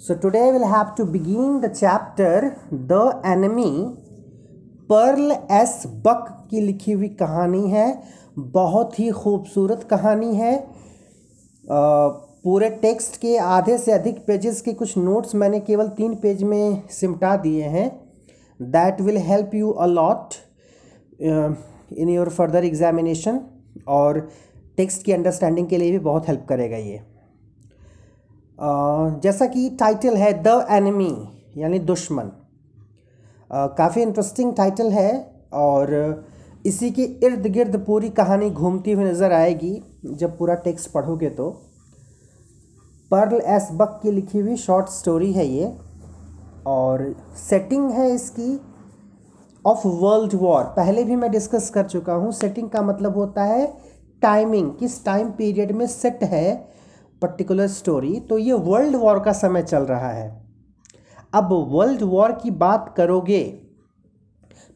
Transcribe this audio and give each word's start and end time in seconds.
So, 0.00 0.14
today 0.14 0.50
we'll 0.50 0.66
have 0.66 0.96
to 0.96 1.04
begin 1.04 1.60
the 1.60 1.68
chapter, 1.70 2.56
The 2.88 3.02
Enemy. 3.24 3.74
Pearl 4.88 5.36
S 5.52 5.82
Buck 6.06 6.26
की 6.50 6.60
लिखी 6.60 6.92
हुई 6.92 7.08
कहानी 7.20 7.70
है। 7.70 7.86
बहुत 8.38 8.98
ही 9.00 9.10
खूबसूरत 9.10 9.86
कहानी 9.90 10.34
है। 10.36 10.56
पूरे 11.64 12.70
टेक्स्ट 12.82 13.16
के 13.20 13.36
आधे 13.38 13.78
से 13.78 13.92
अधिक 13.92 14.18
पेजेस 14.26 14.60
के 14.60 14.72
कुछ 14.72 14.96
नोट्स 14.98 15.34
मैंने 15.34 15.60
केवल 15.60 15.88
तीन 15.96 16.14
पेज 16.16 16.42
में 16.42 16.82
सिमटा 16.90 17.36
दिए 17.36 17.68
हैं। 17.76 17.88
That 18.60 19.00
will 19.00 19.18
help 19.28 19.54
you 19.54 19.70
a lot 19.70 20.34
in 21.22 22.08
your 22.08 22.28
further 22.28 22.64
examination 22.64 23.40
और 23.88 24.28
टेक्स्ट 24.76 25.04
की 25.04 25.12
अंडरस्टैंडिंग 25.12 25.66
के 25.68 25.78
लिए 25.78 25.90
भी 25.90 25.98
बहुत 26.10 26.28
हेल्प 26.28 26.46
करेगा 26.48 26.76
ये। 26.76 27.00
जैसा 28.58 29.46
कि 29.46 29.68
टाइटल 29.80 30.16
है 30.16 30.32
द 30.42 30.66
एनिमी 30.72 31.14
यानी 31.56 31.78
दुश्मन। 31.80 32.30
काफ़ी 33.50 34.02
इंटरेस्टिंग 34.02 34.54
टाइटल 34.56 34.90
है 34.92 35.10
और 35.54 35.92
इसी 36.66 36.90
के 36.90 37.02
इर्द 37.26 37.46
गिर्द 37.52 37.76
पूरी 37.86 38.08
कहानी 38.12 38.50
घूमती 38.50 38.92
हुई 38.92 39.04
नज़र 39.04 39.32
आएगी, 39.32 39.80
जब 40.06 40.36
पूरा 40.38 40.54
टेक्स्ट 40.56 40.90
पढ़ोगे 40.90 41.30
तो। 41.30 41.50
पर्ल 43.10 43.40
एस 43.46 43.68
बक 43.72 43.98
की 44.02 44.10
लिखी 44.10 44.38
हुई 44.38 44.56
शॉर्ट 44.56 44.88
स्टोरी 44.90 45.32
है 45.32 45.46
ये 45.46 45.72
और 46.66 47.14
सेटिंग 47.38 47.90
है 47.90 48.08
इसकी 48.14 48.58
ऑफ़ 49.64 49.86
वर्ल्ड 49.86 50.34
वॉर 50.34 50.62
पहले 50.76 51.04
भी 51.04 51.16
मैं 51.16 51.30
डिस्कस 51.30 51.68
कर 51.70 51.86
चुका 51.86 52.14
हूँ 52.14 52.32
सेटिंग 52.32 52.68
का 52.70 52.82
मतलब 52.82 53.16
होता 53.16 53.44
है 53.44 53.66
टाइमिंग 54.22 54.70
किस 54.78 55.04
टाइम 55.04 55.30
पीरियड 55.32 55.72
में 55.72 55.86
सेट 55.86 56.22
है 56.24 56.74
पर्टिकुलर 57.24 57.66
स्टोरी 57.70 58.18
तो 58.20 58.38
ये 58.38 58.52
वर्ल्ड 58.52 58.96
वॉर 58.96 59.20
का 59.20 59.32
समय 59.32 59.62
चल 59.62 59.82
रहा 59.84 60.10
है। 60.10 60.30
अब 61.34 61.48
वर्ल्ड 61.70 62.02
वॉर 62.02 62.32
की 62.32 62.50
बात 62.50 62.94
करोगे 62.96 63.42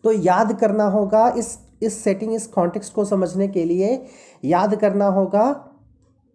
तो 0.04 0.12
याद 0.12 0.52
करना 0.60 0.84
होगा 0.88 1.28
इस 1.36 1.58
इस 1.82 2.02
सेटिंग 2.04 2.32
इस 2.34 2.46
कॉन्टेक्स्ट 2.46 2.92
को 2.94 3.04
समझने 3.04 3.46
के 3.48 3.64
लिए, 3.64 4.06
याद 4.44 4.74
करना 4.76 5.06
होगा 5.08 5.44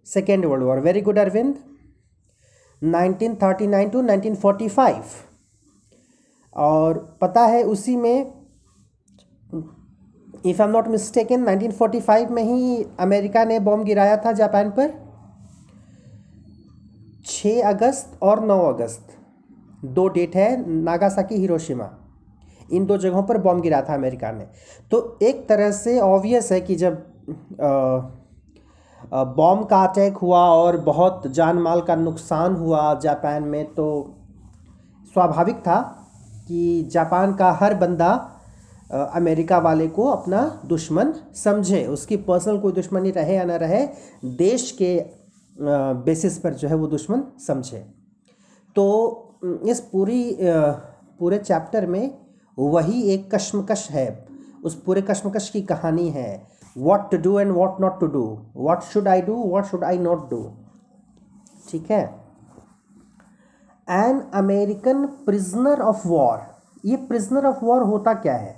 second 0.08 0.46
world 0.46 0.64
war 0.64 0.80
very 0.80 1.02
good 1.02 1.18
Arvind 1.20 1.56
1939 2.82 3.92
to 3.92 4.02
1945 4.02 5.04
और 6.56 7.18
पता 7.22 7.46
है 7.46 7.64
उसी 7.64 7.96
में 7.96 8.16
if 10.46 10.62
I 10.62 10.68
am 10.68 10.74
not 10.74 10.88
mistaken 10.88 11.46
1945 11.46 12.32
में 12.32 12.44
ही 12.44 12.86
अमेरिका 13.00 13.44
ने 13.46 13.60
बॉम्ब 13.60 13.86
गिराया 13.86 14.18
था 14.18 14.32
जापान 14.32 14.70
पर। 14.70 14.94
6 17.26 17.62
अगस्त 17.66 18.18
और 18.24 18.40
9 18.42 18.60
अगस्त। 18.66 19.08
दो 19.86 20.08
डेट 20.08 20.36
है 20.36 20.70
नागासाकी 20.70 21.36
हिरोशिमा। 21.36 21.90
इन 22.72 22.86
दो 22.86 22.98
जगहों 22.98 23.24
पर 23.24 23.38
बॉम्ब 23.38 23.62
गिरा 23.62 23.82
था 23.82 23.94
अमेरिका 23.94 24.32
ने। 24.32 24.46
तो 24.92 25.20
एक 25.22 25.48
तरह 25.50 25.72
से 25.72 26.00
ऑब्वियस 26.00 26.52
है 26.52 26.60
कि 26.62 26.76
जब 26.76 27.02
बॉम्ब 29.12 29.66
का 29.68 29.84
अटैक 29.84 30.18
हुआ 30.18 30.40
और 30.50 30.78
बहुत 30.82 31.28
जान 31.28 31.58
माल 31.58 31.82
का 31.82 31.96
नुकसान 31.96 32.56
हुआ 32.56 32.94
जापान 33.00 33.44
में 33.44 33.66
तो 33.74 33.88
स्वाभाविक 35.14 35.58
था 35.58 35.82
कि 36.48 36.90
जापान 36.92 37.34
का 37.34 37.52
हर 37.52 37.74
बंदा 37.74 38.12
अमेरिका 38.92 39.58
वाले 39.58 39.88
को 39.88 40.04
अपना 40.06 40.42
दुश्मन 40.66 41.14
समझे। 41.36 41.86
उसकी 41.86 42.18
पर्सनल 42.20 42.58
कोई 42.58 42.72
दुश्मनी 42.72 43.12
रहे 43.12 43.36
या 43.36 43.44
ना 43.44 43.56
रहे, 43.56 43.86
देश 44.26 44.72
के 44.72 44.98
बेसिस 45.58 46.38
पर 46.40 46.54
जो 46.54 46.68
है 46.68 46.76
वो 46.76 46.88
दुश्मन 46.88 47.24
समझे। 47.48 47.80
तो 48.76 48.86
इस 49.44 49.80
पूरी 49.92 50.38
पूरे 50.40 51.38
चैप्टर 51.38 51.86
में 51.88 52.18
वही 52.58 53.02
एक 53.14 53.34
कश्मकश 53.36 53.88
है। 53.92 54.08
उस 54.66 54.82
पूरे 54.84 55.02
कश्मकश 55.02 55.50
की 55.50 55.62
कहानी 55.62 56.10
है। 56.10 56.48
What 56.78 57.10
to 57.12 57.18
do 57.18 57.38
and 57.40 57.52
what 57.52 57.80
not 57.82 58.00
to 58.00 58.08
do 58.08 58.24
what 58.56 58.82
should 58.84 59.08
I 59.08 59.22
do 59.22 59.34
what 59.36 59.66
should 59.66 59.84
I 59.84 59.98
not 59.98 60.30
do 60.30 60.44
ठीक 61.70 61.92
है? 61.92 62.04
An 63.88 64.20
American 64.34 65.06
prisoner 65.26 65.82
of 65.82 66.08
war 66.08 66.40
ये 66.86 66.96
प्रिजनर 67.08 67.46
ऑफ़ 67.46 67.64
वॉर 67.66 67.84
होता 67.84 68.14
क्या 68.14 68.36
है? 68.36 68.56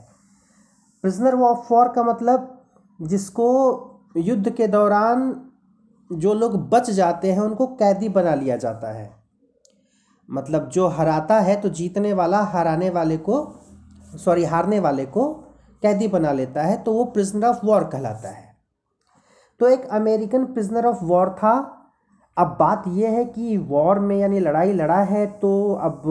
प्रिजनर 1.04 1.36
ऑफ़ 1.36 1.74
वॉर 1.74 1.88
का 1.88 2.04
मतलब 2.04 2.52
जिसको 3.00 3.48
युद्ध 4.18 4.50
के 4.50 4.68
दौरान 4.68 5.30
जो 6.10 6.34
लोग 6.34 6.58
बच 6.70 6.90
जाते 6.90 7.32
हैं 7.32 7.40
उनको 7.40 7.68
कैदी 7.76 8.10
बना 8.10 8.34
लिया 8.36 8.58
जाता 8.58 8.92
है। 8.94 9.10
मतलब 10.30 10.70
जो 10.70 10.88
हराता 10.88 11.40
है 11.40 11.56
तो 11.62 11.70
जीतने 11.70 12.14
वाला 12.14 12.42
हराने 12.44 12.90
वाले 12.90 13.18
को 13.20 13.38
सॉरी 14.18 14.44
हारने 14.44 14.80
वाले 14.80 15.06
को 15.06 15.28
कैदी 15.84 16.08
बना 16.08 16.32
लेता 16.32 16.64
है 16.64 16.78
तो 16.84 16.94
वो 16.94 17.04
प्रिजनर 17.06 17.48
ऑफ़ 17.48 17.66
वॉर 17.66 17.84
कहलाता 17.84 18.30
है। 18.30 18.54
तो 19.60 19.68
एक 19.68 19.86
अमेरिकन 19.92 20.46
प्रिजनर 20.46 20.86
ऑफ़ 20.86 21.04
वॉर 21.04 21.30
था। 21.30 21.54
अब 22.38 22.56
बात 22.60 22.84
यह 22.88 23.10
है 23.10 23.26
कि 23.26 23.58
वॉर 23.58 24.00
में 24.00 24.18
यानी 24.18 24.40
लड़ाई 24.40 24.74
लड़ा 24.74 25.00
है 25.04 25.26
तो 25.40 25.52
अब 25.74 26.02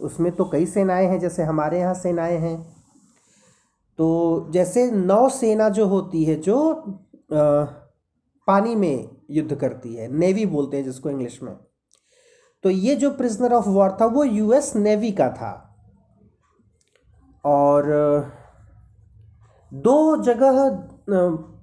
उसमें 0.00 0.30
तो 0.32 0.44
कई 0.44 0.66
सेनाएँ 0.66 1.06
हैं 1.06 1.18
जैसे 1.20 1.42
हमारे 1.42 1.78
यहाँ 1.80 1.94
सेनाएँ 1.94 2.36
हैं। 2.38 2.56
तो 3.98 4.48
जैसे 4.50 4.90
नौसेना 4.90 5.68
जो 5.68 5.86
होती 5.86 6.24
है 6.24 6.34
जो 6.40 6.58
अ, 7.32 7.66
पानी 8.48 8.74
में 8.74 9.08
युद्ध 9.30 9.54
करती 9.54 9.94
है, 9.94 10.08
नेवी 10.12 10.46
बोलते 10.46 10.76
हैं 10.76 10.84
जिसको 10.84 11.10
इंग्लिश 11.10 11.42
में। 11.42 11.56
तो 12.64 12.70
ये 12.70 12.94
जो 12.96 13.10
प्रिजनर 13.10 13.52
ऑफ़ 13.52 13.68
वॉर 13.68 13.96
था, 14.00 14.06
वो 14.06 14.24
यूएस 14.24 14.74
नेवी 14.76 15.12
का 15.12 15.28
था। 15.30 15.52
और, 17.44 17.84
दो 19.72 20.22
जगह 20.22 20.70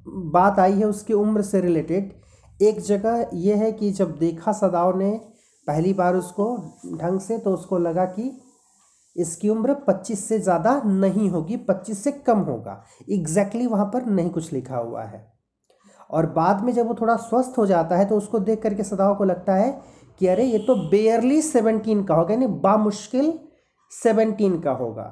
बात 0.07 0.59
आई 0.59 0.73
है 0.73 0.85
उसकी 0.85 1.13
उम्र 1.13 1.41
से 1.41 1.61
रिलेटेड 1.61 2.13
एक 2.59 2.79
जगह 2.79 3.29
ये 3.33 3.55
है 3.55 3.71
कि 3.71 3.91
जब 3.91 4.17
देखा 4.17 4.51
सदाव 4.51 4.97
ने 4.99 5.11
पहली 5.67 5.93
बार 5.93 6.15
उसको 6.15 6.45
ढंग 6.97 7.19
से 7.19 7.37
तो 7.37 7.53
उसको 7.53 7.77
लगा 7.77 8.05
कि 8.05 8.31
इसकी 9.15 9.49
उम्र 9.49 9.73
25 9.89 10.19
से 10.19 10.39
ज़्यादा 10.39 10.81
नहीं 10.85 11.29
होगी 11.29 11.57
25 11.69 12.03
से 12.03 12.11
कम 12.11 12.39
होगा। 12.39 12.83
एग्जैक्टली 13.11 13.59
exactly 13.59 13.71
वहाँ 13.71 13.85
पर 13.85 14.05
नहीं 14.05 14.29
कुछ 14.29 14.53
लिखा 14.53 14.77
हुआ 14.77 15.03
है। 15.03 15.34
और 16.09 16.25
बाद 16.25 16.63
में 16.63 16.73
जब 16.73 16.87
वो 16.87 16.95
थोड़ा 17.01 17.15
स्वस्थ 17.15 17.57
हो 17.57 17.65
जाता 17.65 17.95
है 17.95 18.05
तो 18.05 18.17
उसको 18.17 18.39
देख 18.39 18.61
करके 18.61 18.83
सदाव 18.83 19.15
को 19.15 19.23
लगता 19.23 19.53
है 19.55 19.69
कि 20.19 20.27
अरे 20.27 20.43
ये 20.43 20.59
तो 20.59 20.75
बेयरली 20.89 21.41
सेवनटीन 21.41 22.03
का 22.03 22.15
होगा 22.15 22.33
यानी 22.33 22.47
बामुश्किल 22.47 23.33
सेवनटीन 23.91 24.59
का 24.59 24.71
होगा। 24.71 25.11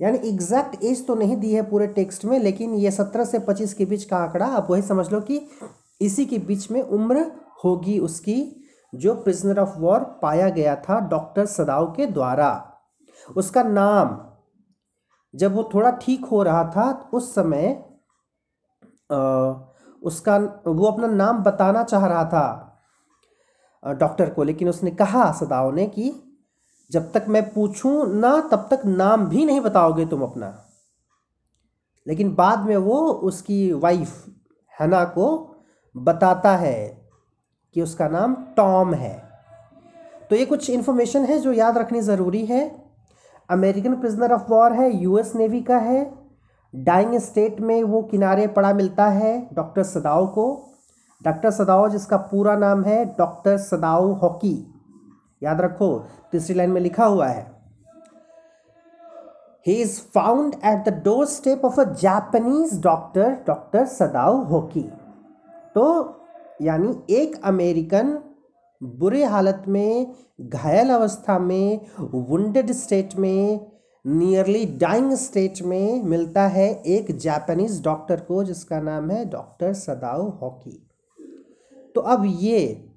यानी 0.00 0.18
एग्जैक्ट 0.28 0.84
एज 0.84 1.06
तो 1.06 1.14
नहीं 1.14 1.36
दी 1.36 1.52
है 1.54 1.62
पूरे 1.70 1.86
टेक्स्ट 1.86 2.24
में 2.24 2.38
लेकिन 2.38 2.74
ये 2.74 2.90
सत्रह 2.90 3.24
से 3.24 3.38
पच्चीस 3.38 3.74
के 3.74 3.84
बीच 3.84 4.04
का 4.04 4.16
आंकड़ा 4.16 4.46
आप 4.46 4.70
वही 4.70 4.82
समझ 4.82 5.10
लो 5.12 5.20
कि 5.20 5.40
इसी 6.00 6.26
के 6.26 6.38
बीच 6.38 6.70
में 6.70 6.80
उम्र 6.82 7.24
होगी 7.64 7.98
उसकी 7.98 8.36
जो 8.92 9.14
प्रिजनर 9.14 9.58
ऑफ़ 9.58 9.78
वॉर 9.78 10.00
पाया 10.22 10.48
गया 10.48 10.74
था 10.78 10.98
डॉक्टर 11.08 11.46
सदाव 11.46 11.86
के 11.92 12.06
द्वारा। 12.06 12.50
उसका 13.36 13.62
नाम 13.62 14.18
जब 15.34 15.54
वो 15.54 15.68
थोड़ा 15.74 15.90
ठीक 16.02 16.24
हो 16.24 16.42
रहा 16.42 16.64
था 16.76 17.10
उस 17.12 17.34
समय 17.34 17.66
अ, 19.10 19.16
उसका, 20.02 20.36
वो 20.66 20.86
अपना 20.86 21.06
नाम 21.06 21.42
बताना 21.42 21.82
चाह 21.84 22.06
रहा 22.06 22.24
था 22.24 22.72
डॉक्टर 23.82 24.30
को, 24.30 24.42
लेकिन 24.42 24.68
उसने 24.68 24.90
कहा 24.90 25.32
सदाव 25.32 25.74
ने 25.74 25.86
कि 25.86 26.22
जब 26.90 27.12
तक 27.12 27.24
मैं 27.28 27.52
पूछूँ 27.52 28.06
ना, 28.20 28.40
तब 28.40 28.68
तक 28.70 28.82
नाम 28.86 29.26
भी 29.26 29.44
नहीं 29.44 29.60
बताओगे 29.60 30.06
तुम 30.06 30.22
अपना। 30.22 30.62
लेकिन 32.06 32.34
बाद 32.34 32.58
में 32.58 32.76
वो 32.76 33.00
उसकी 33.00 33.72
वाइफ 33.72 34.26
हैना 34.80 35.04
को 35.04 35.54
बताता 35.96 36.56
है 36.56 37.08
कि 37.74 37.82
उसका 37.82 38.08
नाम 38.08 38.34
टॉम 38.56 38.94
है। 38.94 39.28
तो 40.30 40.36
ये 40.36 40.44
कुछ 40.46 40.70
इन्फॉर्मेशन 40.70 41.24
है 41.24 41.38
जो 41.38 41.52
याद 41.52 41.78
रखनी 41.78 42.00
ज़रूरी 42.00 42.44
है। 42.46 42.86
अमेरिकन 43.50 43.94
प्रिजनर 43.94 44.32
ऑफ़ 44.32 44.50
वॉर 44.50 44.72
है 44.72 44.96
यूएस 44.96 45.34
नेवी 45.34 45.60
का 45.60 45.78
है 45.78 46.15
डाइंग 46.76 47.18
स्टेट 47.18 47.60
में 47.60 47.82
वो 47.82 48.02
किनारे 48.02 48.46
पड़ा 48.46 48.72
मिलता 48.74 49.06
है 49.06 49.48
डॉक्टर 49.52 49.82
सदाओ 49.82 50.26
को। 50.26 50.46
डॉक्टर 51.22 51.50
सदाओ 51.50 51.88
जिसका 51.88 52.16
पूरा 52.16 52.56
नाम 52.56 52.84
है 52.84 53.04
डॉक्टर 53.18 53.56
सदाओ 53.58 54.12
हॉकी। 54.12 54.56
याद 55.42 55.60
रखो, 55.60 56.06
तीसरी 56.32 56.54
लाइन 56.54 56.70
में 56.70 56.80
लिखा 56.80 57.04
हुआ 57.04 57.26
है। 57.26 57.54
He 59.66 59.74
is 59.74 60.00
found 60.14 60.54
at 60.64 60.88
the 60.88 61.02
doorstep 61.26 61.64
of 61.64 61.80
a 61.80 61.84
Japanese 61.84 62.80
doctor 62.82 63.30
doctor 63.46 63.84
Sadao 63.86 64.42
Hoki. 64.42 64.84
तो 65.74 66.14
यानी 66.62 66.96
एक 67.10 67.40
अमेरिकन 67.44 68.18
बुरे 68.82 69.24
हालत 69.24 69.64
में, 69.68 70.14
घायल 70.40 70.90
अवस्था 70.90 71.38
में 71.38 71.80
वुंडेड 72.00 72.72
स्टेट 72.72 73.16
में 73.16 73.66
नियरली 74.06 74.64
डाइंग 74.64 75.12
स्टेट 75.12 75.62
में 75.62 76.02
मिलता 76.02 76.46
है 76.46 76.82
एक 76.82 77.16
जापानीज 77.16 77.84
डॉक्टर 77.84 78.20
को 78.20 78.44
जिसका 78.44 78.80
नाम 78.80 79.10
है 79.10 79.24
डॉक्टर 79.24 79.72
सदाओ 79.72 80.30
हॉकी 80.30 80.90
तो 81.94 82.00
अब 82.00 82.24
ये 82.26 82.90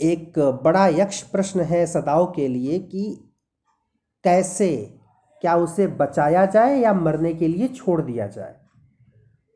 एक 0.00 0.38
बड़ा 0.38 0.86
यक्ष 0.86 1.22
प्रश्न 1.22 1.60
है 1.60 1.86
सदाओ 1.86 2.32
के 2.32 2.48
लिए 2.48 2.78
कि 2.78 3.30
कैसे 4.24 5.00
क्या 5.40 5.56
उसे 5.56 5.86
बचाया 5.86 6.46
जाए 6.46 6.80
या 6.80 6.92
मरने 6.92 7.34
के 7.34 7.48
लिए 7.48 7.68
छोड़ 7.68 8.02
दिया 8.02 8.26
जाए? 8.26 8.56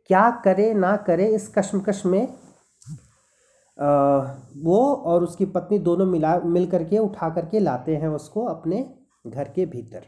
क्या 0.07 0.31
करे 0.31 0.75
ना 0.75 0.97
करे 0.97 1.35
इस 1.35 1.53
कश्मकश 1.59 2.07
में 2.07 2.29
आ, 3.81 4.19
वो 4.57 4.95
और 4.95 5.23
उसकी 5.23 5.45
पत्नी 5.45 5.79
दोनों 5.79 6.07
मिला 6.07 6.39
मिल 6.39 6.67
करके 6.67 6.99
उठा 6.99 7.29
करके 7.29 7.59
लाते 7.59 7.97
हैं 7.97 8.09
उसको 8.09 8.45
अपने 8.45 8.96
घर 9.27 9.49
के 9.49 9.67
भीतर। 9.67 10.05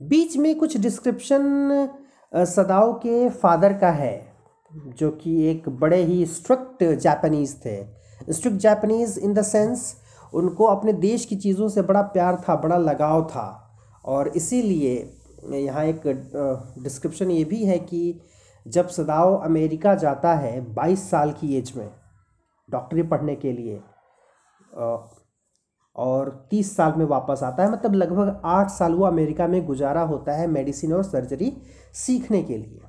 बीच 0.00 0.36
में 0.36 0.54
कुछ 0.58 0.76
डिस्क्रिप्शन 0.76 1.88
सदाओ 2.32 2.92
के 2.98 3.28
फादर 3.30 3.72
का 3.78 3.90
है, 3.90 4.34
जो 4.70 5.10
कि 5.10 5.42
एक 5.50 5.68
बड़े 5.70 6.02
ही 6.02 6.24
स्ट्रिक्ट 6.26 6.84
जापानीज़ 6.94 7.56
थे। 7.56 8.32
Strict 8.32 8.58
Japanese 8.58 9.18
in 9.20 9.34
the 9.34 9.42
sense 9.42 9.94
उनको 10.32 10.64
अपने 10.64 10.92
देश 10.92 11.24
की 11.24 11.36
चीज़ों 11.36 11.68
से 11.68 11.82
बड़ा 11.82 12.02
प्यार 12.02 12.36
था, 12.38 12.56
बड़ा 12.56 12.76
लगाव 12.78 13.24
था। 13.24 13.60
और 14.04 14.28
इसीलिए, 14.28 14.94
यहाँ 15.44 15.84
एक 15.84 16.00
डिस्क्रिप्शन 16.78 17.30
ये 17.30 17.44
भी 17.44 17.64
है 17.64 17.78
कि 17.78 18.20
जब 18.66 18.88
सदाओ 18.88 19.34
अमेरिका 19.36 19.94
जाता 19.94 20.34
है, 20.34 20.60
बाईस 20.74 21.10
साल 21.10 21.32
की 21.32 21.56
एज 21.56 21.72
में 21.76 21.90
डॉक्टरी 22.68 23.02
पढ़ने 23.02 23.34
के 23.36 23.52
लिए 23.52 23.80
और 25.96 26.46
तीस 26.50 26.74
साल 26.76 26.92
में 26.96 27.04
वापस 27.06 27.42
आता 27.42 27.62
है। 27.62 27.72
मतलब 27.72 27.94
लगभग 27.94 28.40
आठ 28.44 28.70
साल 28.70 28.94
वो 28.94 29.04
अमेरिका 29.04 29.46
में 29.48 29.64
गुजारा 29.66 30.02
होता 30.02 30.32
है 30.32 30.46
मेडिसिन 30.46 30.92
और 30.92 31.02
सर्जरी 31.02 31.52
सीखने 31.94 32.42
के 32.42 32.56
लिए। 32.56 32.80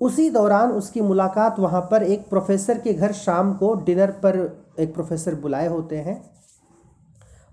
उसी 0.00 0.28
दौरान 0.30 0.72
उसकी 0.72 1.00
मुलाकात 1.00 1.58
वहाँ 1.58 1.80
पर 1.90 2.02
एक 2.02 2.28
प्रोफेसर 2.28 2.78
के 2.78 2.92
घर 2.92 3.12
शाम 3.12 3.52
को 3.54 3.74
डिनर 3.74 4.10
पर 4.24 4.38
एक 4.80 4.94
प्रोफेसर 4.94 5.34
बुलाए 5.34 5.68
होते 5.68 5.96
हैं। 5.96 6.22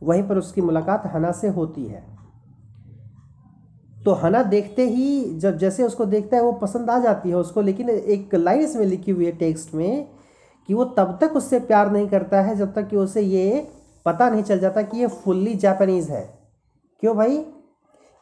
वहीं 0.04 0.24
पर 0.24 0.38
उसकी 0.38 0.62
मुलाकात 0.62 1.06
हना 1.06 1.32
से 1.32 1.48
होती 1.50 1.86
है। 1.86 2.04
तो 4.06 4.14
हना 4.14 4.42
देखते 4.44 4.88
ही 4.88 5.40
जब 5.40 5.58
जैसे 5.58 5.84
उसको 5.84 6.06
देखता 6.06 6.38
है 6.38 6.44
वो 6.44 6.52
पसंद 6.52 6.90
आ 6.90 6.98
जाती 7.00 7.30
है 7.30 7.36
उसको, 7.36 7.62
लेकिन 7.62 7.90
एक 7.90 8.36
लाइन 8.36 8.62
इसमें 8.62 8.86
लिखी 8.86 9.12
हुई 9.12 9.26
है 9.26 9.32
टेक्स्ट 9.32 9.74
में 9.74 10.08
कि 10.70 10.74
वो 10.74 10.86
तब 10.98 11.18
तक 11.22 11.36
उससे 11.36 11.60
प्यार 11.60 11.92
नहीं 11.92 12.08
करता 12.08 12.42
है 12.42 12.56
जब 12.56 12.74
तक 12.74 12.88
कि 12.90 12.98
उसे 12.98 13.22
ये 13.22 13.68
पता 14.06 14.30
नहीं 14.30 14.44
चल 14.44 14.60
जाता 14.60 14.82
कि 14.82 14.98
ये 14.98 15.08
फुल्ली 15.08 15.56
जापानीज़ 15.56 16.12
है। 16.12 16.40
क्यों 17.00 17.16
भाई? 17.18 17.38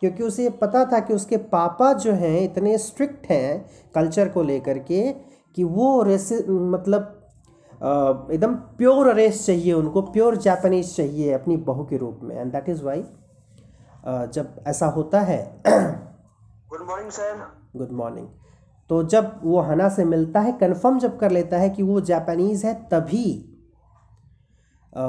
क्योंकि 0.01 0.23
उसे 0.23 0.49
पता 0.49 0.83
था 0.85 0.99
कि 0.99 1.13
उसके 1.13 1.37
पापा 1.37 1.91
जो 1.93 2.11
हैं 2.11 2.41
इतने 2.41 2.77
स्ट्रिक्ट 2.77 3.25
हैं 3.25 3.65
कल्चर 3.95 4.29
को 4.29 4.43
लेकर 4.43 4.79
के 4.79 5.11
कि 5.55 5.63
वो 5.63 6.01
रेस 6.03 6.31
मतलब 6.47 7.17
एकदम 8.31 8.55
प्योर 8.77 9.13
रेस 9.15 9.45
चाहिए 9.45 9.73
उनको 9.73 10.01
प्योर 10.01 10.35
जापानीज 10.35 10.95
चाहिए 10.95 11.31
अपनी 11.33 11.57
बहू 11.57 11.83
के 11.85 11.97
रूप 11.97 12.19
में। 12.23 12.35
एंड 12.35 12.51
दैट 12.51 12.69
इज़ 12.69 12.83
वाई 12.83 13.03
जब 14.07 14.63
ऐसा 14.67 14.85
होता 14.87 15.19
है 15.19 15.61
good 15.67 16.87
morning 16.87 17.11
sir 17.11 17.45
good 17.75 17.91
morning 17.91 18.27
तो 18.89 19.03
जब 19.03 19.39
वो 19.43 19.59
हना 19.59 19.89
से 19.89 20.05
मिलता 20.05 20.39
है 20.39 20.51
कंफर्म 20.51 20.99
जब 20.99 21.17
कर 21.19 21.31
लेता 21.31 21.57
है 21.57 21.69
कि 21.69 21.83
वो 21.83 22.01
जापानीज़ 22.01 22.65
है 22.67 22.73
तभी 22.91 23.27
आ, 24.97 25.03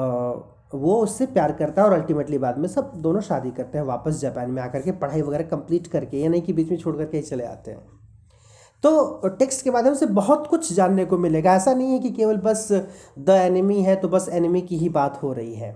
वो 0.73 0.95
उससे 0.95 1.25
प्यार 1.25 1.51
करता 1.51 1.81
है 1.81 1.87
और 1.87 1.93
अल्टीमेटली 1.93 2.37
बाद 2.37 2.57
में 2.57 2.67
सब 2.67 2.91
दोनों 2.97 3.21
शादी 3.21 3.51
करते 3.51 3.77
हैं, 3.77 3.85
वापस 3.85 4.19
जापान 4.19 4.51
में 4.51 4.61
आकर 4.61 4.81
के 4.81 4.91
पढ़ाई 4.93 5.21
वगैरह 5.21 5.43
कंप्लीट 5.47 5.87
करके, 5.87 6.17
या 6.17 6.29
नहीं 6.29 6.41
कि 6.41 6.53
बीच 6.53 6.69
में 6.71 6.77
छोड़ 6.77 6.95
करके 6.95 7.17
ही 7.17 7.23
चले 7.23 7.43
आते 7.43 7.71
हैं। 7.71 7.79
तो 8.83 9.27
टेक्स्ट 9.29 9.63
के 9.63 9.71
माध्यम 9.71 9.93
से 9.93 10.05
बहुत 10.05 10.47
कुछ 10.47 10.71
जानने 10.73 11.05
को 11.05 11.17
मिलेगा। 11.17 11.53
ऐसा 11.55 11.73
नहीं 11.73 11.91
है 11.93 11.99
कि 11.99 12.09
केवल 12.11 12.37
बस 12.37 12.67
द 12.71 13.29
एनिमी 13.29 13.81
है 13.81 13.95
तो 13.95 14.07
बस 14.09 14.27
एनिमी 14.31 14.61
की 14.61 14.77
ही 14.77 14.89
बात 14.89 15.21
हो 15.23 15.31
रही 15.33 15.55
है। 15.55 15.75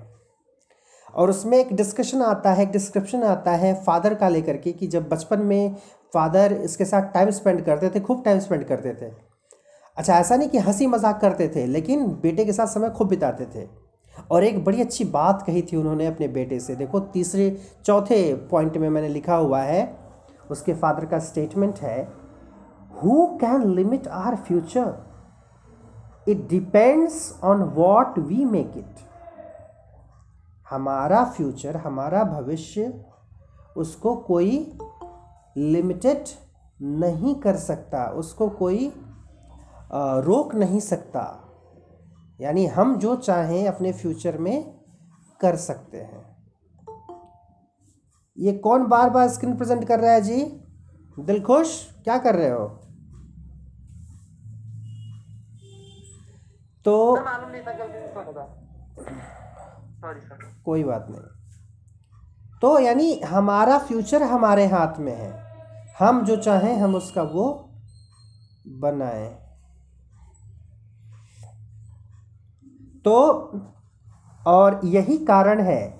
और 1.13 1.29
उसमें 1.29 1.57
एक 1.57 1.73
डिस्कशन 1.73 2.21
आता 2.21 2.53
है, 2.53 2.63
एक 2.63 2.71
डिस्क्रिप्शन 2.71 3.23
आता 3.23 3.51
है 3.51 3.73
फादर 3.83 4.13
का 4.13 4.29
लेकर 4.29 4.57
के 4.57 4.71
कि 4.71 4.87
जब 4.87 5.07
बचपन 5.09 5.41
में 5.41 5.75
फादर 6.13 6.53
इसके 6.53 6.85
साथ 6.85 7.13
टाइम 7.13 7.29
स्पेंड 7.31 7.63
करते 7.65 7.89
थे, 7.89 7.99
खूब 7.99 8.23
टाइम 8.25 8.39
स्पेंड 8.39 8.63
करते 8.63 8.93
थे। 8.93 9.11
अच्छा 9.97 10.19
ऐसा 10.19 10.35
नहीं 10.35 10.49
कि 10.49 10.57
हँसी 10.57 10.87
मज़ाक 10.87 11.19
करते 11.21 11.47
थे, 11.47 11.65
लेकिन 11.65 12.05
बेटे 12.21 12.45
के 12.45 12.53
साथ 12.53 12.67
समय 12.67 12.89
खूब 12.89 13.07
बिताते 13.07 13.45
थे। 13.45 13.86
और 14.31 14.43
एक 14.43 14.63
बड़ी 14.65 14.81
अच्छी 14.81 15.05
बात 15.05 15.41
कही 15.41 15.61
थी 15.61 15.77
उन्होंने 15.77 16.05
अपने 16.05 16.27
बेटे 16.27 16.59
से। 16.59 16.75
देखो, 16.75 16.99
तीसरे, 16.99 17.49
चौथे 17.85 18.33
पॉइंट 18.51 18.77
में 18.77 18.89
मैंने 18.89 19.09
लिखा 19.09 19.35
हुआ 19.35 19.61
है, 19.61 19.97
उसके 20.51 20.73
फादर 20.73 21.05
का 21.05 21.19
स्टेटमेंट 21.19 21.79
है 21.79 22.03
who 23.03 23.25
can 23.41 23.67
limit 23.67 24.07
our 24.07 24.35
future 24.37 24.93
it 26.27 26.47
depends 26.49 27.39
on 27.43 27.63
what 27.75 28.19
we 28.19 28.45
make 28.45 28.73
it 28.77 29.05
हमारा 30.69 31.23
फ्यूचर 31.25 31.75
हमारा 31.77 32.23
भविष्य, 32.23 32.93
उसको 33.77 34.15
कोई 34.15 34.77
लिमिटेड 35.57 36.23
नहीं 36.81 37.35
कर 37.35 37.55
सकता, 37.55 38.05
उसको 38.05 38.47
कोई 38.49 38.91
रोक 39.93 40.55
नहीं 40.55 40.79
सकता। 40.79 41.21
यानी 42.41 42.65
हम 42.65 42.97
जो 42.97 43.15
चाहें 43.15 43.67
अपने 43.67 43.93
फ्यूचर 43.93 44.37
में 44.37 44.79
कर 45.41 45.55
सकते 45.55 45.97
हैं। 45.97 46.37
ये 48.37 48.53
कौन 48.53 48.87
बार 48.87 49.09
बार 49.09 49.27
स्क्रीन 49.27 49.57
प्रेजेंट 49.57 49.87
कर 49.87 49.99
रहा 49.99 50.11
है 50.11 50.21
जी? 50.21 50.63
दिल 51.19 51.43
खुश 51.43 51.89
क्या 52.03 52.17
कर 52.17 52.35
रहे 52.35 52.49
हो? 52.49 52.67
तो 56.85 57.15
कोई 60.65 60.83
बात 60.83 61.07
नहीं। 61.09 61.21
तो 62.61 62.79
यानी 62.79 63.19
हमारा 63.19 63.79
फ्यूचर 63.79 64.23
हमारे 64.23 64.65
हाथ 64.65 64.99
में 64.99 65.15
है। 65.15 65.47
हम 65.99 66.25
जो 66.25 66.35
चाहें 66.35 66.77
हम 66.77 66.95
उसका 66.95 67.23
वो 67.23 67.69
बनाएँ। 68.67 69.46
तो 73.05 73.51
और 74.47 74.79
यही 74.83 75.17
कारण 75.17 75.59
है, 75.59 75.99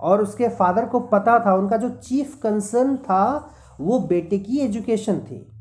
और 0.00 0.22
उसके 0.22 0.48
फादर 0.48 0.86
को 0.86 1.00
पता 1.00 1.38
था, 1.46 1.54
उनका 1.54 1.76
जो 1.76 1.88
चीफ 1.90 2.34
कंसर्न 2.34 2.96
था, 2.96 3.50
वो 3.80 3.98
बेटे 3.98 4.38
की 4.38 4.58
एजुकेशन 4.58 5.18
थी। 5.18 5.52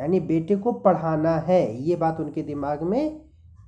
यानी 0.00 0.20
बेटे 0.20 0.56
को 0.56 0.72
पढ़ाना 0.72 1.36
है, 1.36 1.82
ये 1.82 1.96
बात 1.96 2.20
उनके 2.20 2.42
दिमाग 2.42 2.82
में 2.82 3.20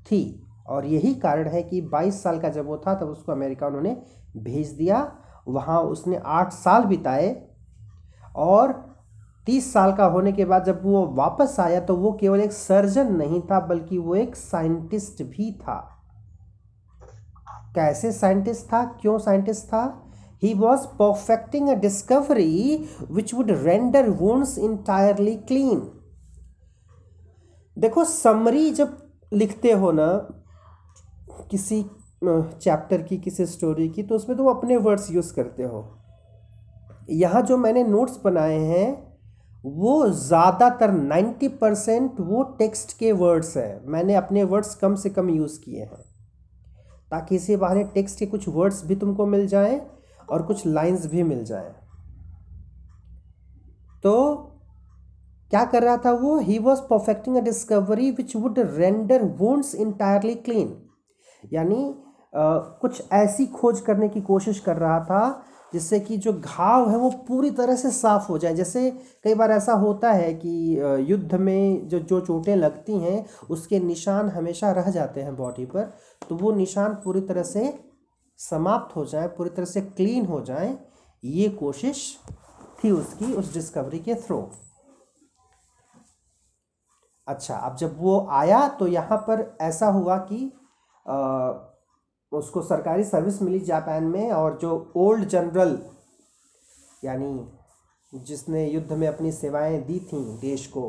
थी। 0.03 0.41
और 0.69 0.87
यही 0.87 1.15
कारण 1.15 1.49
है 1.49 1.63
कि 1.63 1.81
22 1.81 2.23
साल 2.23 2.39
का 2.39 2.49
जब 2.49 2.67
वो 2.67 2.77
था, 2.77 2.95
तब 2.95 3.07
उसको 3.07 3.33
अमेरिका 3.33 3.67
उन्होंने 3.67 3.97
भेज 4.37 4.69
दिया। 4.69 5.13
वहाँ 5.49 5.81
उसने 5.81 6.21
आठ 6.27 6.53
साल 6.53 6.85
बिताए, 6.85 7.47
और 8.37 8.73
तीस 9.47 9.73
साल 9.73 9.93
का 9.93 10.05
होने 10.05 10.33
के 10.33 10.45
बाद 10.45 10.65
जब 10.65 10.81
वो 10.85 11.07
वापस 11.07 11.57
आया 11.61 11.81
तो 11.81 11.97
वो 11.97 12.13
केवल 12.13 12.41
एक 12.41 12.53
सर्जन 12.53 13.13
नहीं 13.17 13.41
था, 13.41 13.61
बल्कि 13.61 13.99
वो 13.99 14.15
एक 14.15 14.37
साइंटिस्ट 14.37 15.23
भी 15.23 15.53
था। 15.53 15.94
कैसे 17.75 18.13
साइंटिस्ट 18.13 18.67
था, 18.67 18.85
क्यों 19.01 19.19
साइंटिस्ट 19.19 19.65
था? 19.65 20.01
He 20.43 20.53
was 20.55 20.87
perfecting 20.99 21.69
a 21.69 21.75
discovery 21.81 22.87
which 23.11 23.35
would 23.35 23.51
render 23.51 24.09
wounds 24.13 24.57
entirely 24.61 25.35
clean 25.49 25.81
देखो 27.77 28.05
समरी 28.05 28.71
जब 28.73 28.97
लिखते 29.33 29.73
हो 29.73 29.91
ना, 29.93 30.07
किसी 31.51 31.83
चैप्टर 32.23 33.03
की, 33.03 33.17
किसी 33.19 33.47
स्टोरी 33.47 33.89
की 33.89 34.03
तो 34.03 34.15
उसमें 34.15 34.37
तुम 34.39 34.47
अपने 34.49 34.77
वर्ड्स 34.79 35.11
यूज़ 35.11 35.33
करते 35.35 35.63
हो। 35.63 35.83
यहाँ 37.11 37.43
जो 37.43 37.57
मैंने 37.57 37.83
नोट्स 37.85 38.21
बनाए 38.25 38.59
हैं, 38.59 38.87
वो 39.65 40.09
ज़्यादातर 40.11 40.93
नाइन्टी 40.93 41.49
परसेंट 41.51 42.21
वो 42.21 42.43
टेक्स्ट 42.59 42.97
के 42.99 43.13
वर्ड्स 43.15 43.57
हैं। 43.57 43.85
मैंने 43.87 44.15
अपने 44.15 44.45
वर्ड्स 44.45 44.75
कम 44.75 44.95
से 44.95 45.11
कम 45.11 45.31
यूज़ 45.31 45.59
किए 45.61 45.81
हैं। 45.81 46.04
ताकि 47.15 47.35
इसी 47.37 47.57
बहाने 47.57 47.83
टेक्स्ट 47.85 48.19
के 48.19 48.27
कुछ 48.27 48.49
वर्ड्स 48.49 48.85
भी 48.87 48.95
तुमको 48.97 49.27
मिल 49.27 49.47
जाएँ 49.47 49.81
और 50.31 50.43
कुछ 50.43 50.67
लाइंस 50.67 51.07
भी 51.07 51.23
मिल 51.23 51.45
जाएँ। 51.45 51.71
तो 54.03 54.15
क्या 55.51 55.65
कर 55.65 55.83
रहा 55.83 55.97
था 55.97 56.13
वो? 56.13 56.39
He 56.39 56.59
was 56.59 56.81
perfecting 56.81 57.37
a 57.37 57.41
discovery 57.41 58.11
which 58.11 58.35
would 58.37 58.59
render 58.59 59.25
wounds 59.25 59.75
entirely 59.75 60.35
clean 60.35 60.77
यानी 61.53 61.95
कुछ 62.83 63.13
ऐसी 63.13 63.47
खोज 63.47 63.81
करने 63.81 64.09
की 64.09 64.21
कोशिश 64.21 64.61
कर 64.61 64.77
रहा 64.77 64.99
था 65.05 65.23
जिससे 65.75 66.01
कि 66.01 66.17
जो 66.19 66.33
घाव 66.35 66.91
है 66.91 66.97
वो 66.99 67.11
पूरी 67.29 67.51
तरह 67.53 67.77
से 67.77 67.91
साफ़ 67.93 68.29
हो 68.29 68.39
जाए। 68.39 68.55
जैसे 68.55 68.91
कई 69.25 69.35
बार 69.35 69.51
ऐसा 69.51 69.73
होता 69.75 70.13
है 70.13 70.33
कि 70.37 70.79
युद्ध 71.11 71.35
में 71.35 71.89
जो 71.89 71.99
जो 72.01 72.21
चोटें 72.21 72.55
लगती 72.57 72.99
हैं, 72.99 73.25
उसके 73.51 73.81
निशान 73.81 74.29
हमेशा 74.31 74.71
रह 74.73 74.91
जाते 74.91 75.23
हैं 75.23 75.37
बॉडी 75.37 75.67
पर 75.67 75.93
तो 76.29 76.37
वो 76.37 76.53
निशान 76.55 76.95
पूरी 77.05 77.21
तरह 77.23 77.43
से 77.45 77.73
समाप्त 78.41 78.97
हो 78.97 79.05
जाए, 79.05 79.27
पूरी 79.29 79.51
तरह 79.51 79.65
से 79.67 79.81
क्लीन 79.81 80.27
हो 80.27 80.41
जाए, 80.43 80.77
ये 81.23 81.49
कोशिश 81.51 82.19
थी 82.79 82.91
उसकी, 82.91 83.33
उस 83.33 83.53
डिस्कवरी 83.55 83.99
के 83.99 84.15
थ्रू। 84.17 84.45
अच्छा 87.27 87.57
अब 87.57 87.77
जब 87.77 87.97
वो 87.99 88.27
आया 88.33 88.67
तो 88.71 88.87
यहाँ 88.87 89.19
पर 89.19 89.57
ऐसा 89.61 89.87
हुआ 89.89 90.17
कि 90.23 90.39
उसको 92.35 92.63
सरकारी 92.63 93.05
सर्विस 93.05 93.41
मिली 93.43 93.61
जापान 93.61 94.05
में 94.05 94.31
और 94.33 94.59
जो 94.59 94.93
ओल्ड 94.97 95.25
जनरल 95.25 95.79
यानी 97.03 97.49
जिसने 98.13 98.67
युद्ध 98.67 98.93
में 98.93 99.07
अपनी 99.09 99.33
सेवाएँ 99.33 99.81
दी 99.83 99.99
थी 100.13 100.23
देश 100.41 100.67
को 100.67 100.83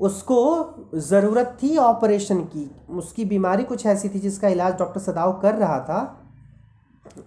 उसको 0.00 0.98
ज़रूरत 1.00 1.56
थी 1.62 1.76
ऑपरेशन 1.76 2.40
की। 2.44 2.64
उसकी 2.90 3.24
बीमारी 3.24 3.64
कुछ 3.64 3.86
ऐसी 3.86 4.08
थी 4.08 4.18
जिसका 4.18 4.48
इलाज 4.48 4.78
डॉक्टर 4.78 5.00
सदाव 5.00 5.32
कर 5.40 5.54
रहा 5.54 5.78
था। 5.80 6.00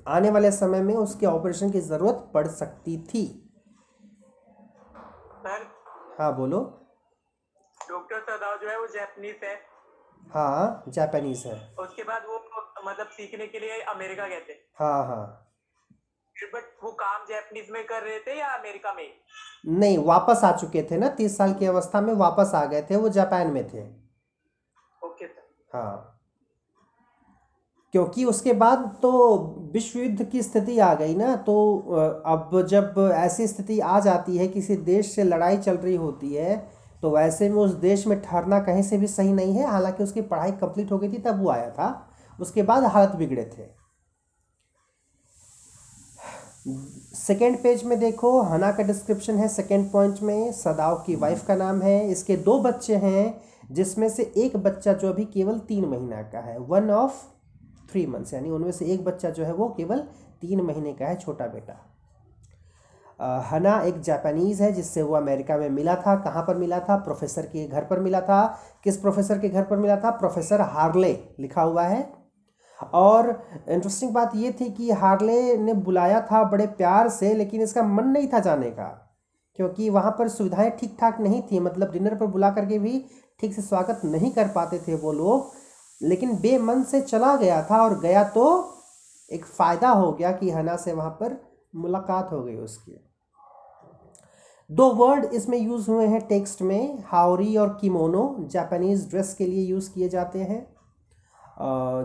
आने 0.07 0.29
वाले 0.29 0.51
समय 0.51 0.81
में 0.81 0.93
उसके 0.95 1.25
ऑपरेशन 1.25 1.71
की 1.71 1.79
ज़रूरत 1.81 2.31
पड़ 2.33 2.47
सकती 2.47 2.97
थी। 3.03 3.25
सर? 5.43 5.65
हाँ 6.19 6.35
बोलो। 6.37 6.59
डॉक्टर 7.89 8.19
सदाव 8.19 8.57
जो 8.57 8.69
है 8.69 8.79
वो 8.79 8.87
जैपनीज 8.87 9.43
है। 9.43 9.55
हाँ 10.31 10.83
जापानीज़ 10.87 11.47
है। 11.47 11.53
उसके 11.79 12.03
बाद 12.03 12.25
वो 12.27 12.39
मतलब 12.85 13.07
सीखने 13.07 13.47
के 13.47 13.59
लिए 13.59 13.79
अमेरिका 13.89 14.27
गए 14.27 14.39
थे। 14.49 14.53
हाँ 14.79 15.05
हाँ। 15.07 15.23
बट 16.35 16.69
वो 16.83 16.91
काम 16.91 17.25
जैपनीज 17.25 17.67
में 17.71 17.83
कर 17.85 18.01
रहे 18.03 18.19
थे 18.19 18.37
या 18.39 18.47
अमेरिका 18.49 18.93
में? 18.93 19.07
नहीं 19.79 19.97
वापस 20.05 20.43
आ 20.43 20.51
चुके 20.57 20.81
थे 20.91 20.97
ना 20.97 21.07
तीस 21.17 21.37
साल 21.37 21.53
की 21.53 21.65
अवस्था 21.65 22.01
में 22.01 22.13
वापस 22.13 22.51
आ 22.55 22.63
गए 22.65 22.81
थे 22.81 22.95
वो 22.95 23.09
जापान 23.09 23.51
में 23.51 23.63
थे। 23.63 23.83
ओके 25.01 25.27
सर 25.27 25.77
हाँ। 25.77 26.07
क्योंकि 27.93 28.25
उसके 28.25 28.53
बाद 28.53 28.83
तो 29.01 29.11
विश्व 29.73 29.99
युद्ध 29.99 30.29
की 30.31 30.41
स्थिति 30.41 30.77
आ 30.79 30.93
गई 30.93 31.15
ना 31.15 31.35
तो 31.35 31.55
अब 32.25 32.61
जब 32.69 32.93
ऐसी 33.13 33.47
स्थिति 33.47 33.79
आ 33.79 33.99
जाती 33.99 34.37
है 34.37 34.47
किसी 34.47 34.75
देश 34.85 35.15
से 35.15 35.23
लड़ाई 35.23 35.57
चल 35.57 35.77
रही 35.77 35.95
होती 35.95 36.33
है 36.33 36.55
तो 37.01 37.09
वैसे 37.09 37.49
में 37.49 37.57
उस 37.57 37.71
देश 37.71 38.07
में 38.07 38.21
ठहरना 38.21 38.59
कहीं 38.59 38.83
से 38.83 38.97
भी 38.97 39.07
सही 39.07 39.33
नहीं 39.33 39.53
है। 39.53 39.67
हालाँकि 39.67 40.03
उसकी 40.03 40.21
पढ़ाई 40.21 40.51
कंप्लीट 40.51 40.91
हो 40.91 40.97
गई 40.97 41.13
थी, 41.13 41.17
तब 41.17 41.43
वो 41.43 41.49
आया 41.49 41.69
था। 41.69 42.09
उसके 42.39 42.63
बाद 42.63 42.83
हालत 42.83 43.09
बिगड़े 43.09 43.51
थे। 43.57 43.81
सेकेंड 47.15 47.63
पेज 47.63 47.83
में 47.83 47.99
देखो, 47.99 48.41
हना 48.41 48.71
का 48.71 48.83
डिस्क्रिप्शन 48.83 49.35
है 49.35 49.47
सेकेंड 49.47 49.91
पॉइंट 49.91 50.21
में। 50.21 50.51
सदाव 50.51 50.95
की 50.95 51.15
वाइफ 51.15 51.45
का 51.45 51.55
नाम 51.55 51.81
है। 51.81 52.07
इसके 52.07 52.37
दो 52.37 52.59
बच्चे 52.59 52.95
हैं, 52.95 53.41
जिसमें 53.71 54.09
से 54.09 54.33
एक 54.37 54.57
बच्चा 54.57 54.93
जो 54.93 55.09
अभी 55.09 55.25
केवल 55.25 55.59
तीन 55.59 55.85
महीना 55.85 56.21
का 56.21 56.39
है। 56.39 56.59
वन 56.59 56.91
ऑफ़ 56.91 57.25
थ्री 57.91 58.05
मंथ्स 58.05 58.33
यानी 58.33 58.49
उनमें 58.49 58.71
से 58.71 58.85
एक 58.85 59.03
बच्चा 59.03 59.29
जो 59.29 59.43
है 59.45 59.53
वो 59.53 59.69
केवल 59.69 59.99
तीन 60.41 60.61
महीने 60.61 60.93
का 60.93 61.05
है, 61.05 61.15
छोटा 61.15 61.47
बेटा। 61.47 61.90
हना 63.45 63.79
एक 63.81 63.99
जापानीज़ 64.01 64.61
है, 64.63 64.71
जिससे 64.71 65.01
वो 65.01 65.15
अमेरिका 65.15 65.57
में 65.57 65.69
मिला 65.69 65.95
था। 65.97 66.15
कहाँ 66.15 66.43
पर 66.43 66.57
मिला 66.57 66.79
था? 66.79 66.95
प्रोफेसर 66.97 67.45
के 67.45 67.67
घर 67.67 67.83
पर 67.83 67.99
मिला 67.99 68.21
था। 68.21 68.43
किस 68.83 68.97
प्रोफेसर 68.97 69.39
के 69.39 69.49
घर 69.49 69.63
पर 69.63 69.77
मिला 69.77 69.95
था? 69.95 70.09
प्रोफेसर 70.11 70.61
हार्ले 70.61 71.11
लिखा 71.39 71.61
हुआ 71.61 71.83
है। 71.83 72.09
और 72.79 73.29
इंटरेस्टिंग 73.69 74.11
बात 74.11 74.31
ये 74.35 74.51
थी 74.51 74.69
कि 74.71 74.89
हार्ले 74.91 75.57
ने 75.57 75.73
बुलाया 75.75 76.21
था 76.21 76.43
बड़े 76.43 76.65
प्यार 76.67 77.09
से, 77.09 77.33
लेकिन 77.33 77.61
इसका 77.61 77.83
मन 77.83 78.07
नहीं 78.07 78.27
था 78.27 78.39
जाने 78.39 78.69
का, 78.69 78.87
क्योंकि 79.59 79.89
वहाँ 79.89 80.15
पर 80.19 80.27
सुविधाएँ 80.27 80.71
ठीक 80.71 80.97
ठाक 81.01 81.19
नहीं 81.19 81.41
थी। 81.41 81.59
मतलब 81.59 81.91
डिनर 81.91 82.15
पर 82.15 82.25
बुला 82.27 82.49
करके 82.51 82.79
भी 82.79 83.05
ठीक 83.39 83.53
से 83.53 83.61
स्वागत 83.61 84.01
नहीं 84.05 84.31
कर 84.31 84.47
पाते 84.47 84.79
थे 84.79 84.95
वो 84.95 85.11
लोग, 85.11 85.51
लेकिन 86.01 86.35
बेमन 86.37 86.83
से 86.83 87.01
चला 87.01 87.35
गया 87.35 87.61
था 87.63 87.83
और 87.83 87.99
गया 87.99 88.23
तो 88.29 88.47
एक 89.31 89.45
फ़ायदा 89.47 89.89
हो 89.89 90.11
गया 90.11 90.31
कि 90.31 90.49
हना 90.49 90.75
से 90.75 90.93
वहाँ 90.93 91.11
पर 91.11 91.39
मुलाकात 91.75 92.31
हो 92.31 92.41
गई 92.43 92.55
उसकी। 92.55 92.99
दो 94.71 94.87
वर्ड 94.95 95.25
इसमें 95.33 95.57
यूज़ 95.57 95.89
हुए 95.91 96.05
हैं 96.07 96.19
टेक्स्ट 96.27 96.61
में 96.61 96.97
हाउरी 97.05 97.55
और 97.57 97.77
किमोनो 97.81 98.35
जापानीज़ 98.51 99.07
ड्रेस 99.09 99.33
के 99.33 99.45
लिए 99.45 99.65
यूज़ 99.65 99.89
किए 99.93 100.09
जाते 100.09 100.39
हैं। 100.41 100.59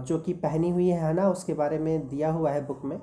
जो 0.04 0.18
कि 0.18 0.32
पहनी 0.34 0.70
हुई 0.70 0.88
है 0.88 1.12
ना? 1.14 1.28
उसके 1.30 1.54
बारे 1.54 1.78
में 1.78 2.08
दिया 2.08 2.30
हुआ 2.30 2.50
है 2.50 2.66
बुक 2.66 2.80
में। 2.84 2.98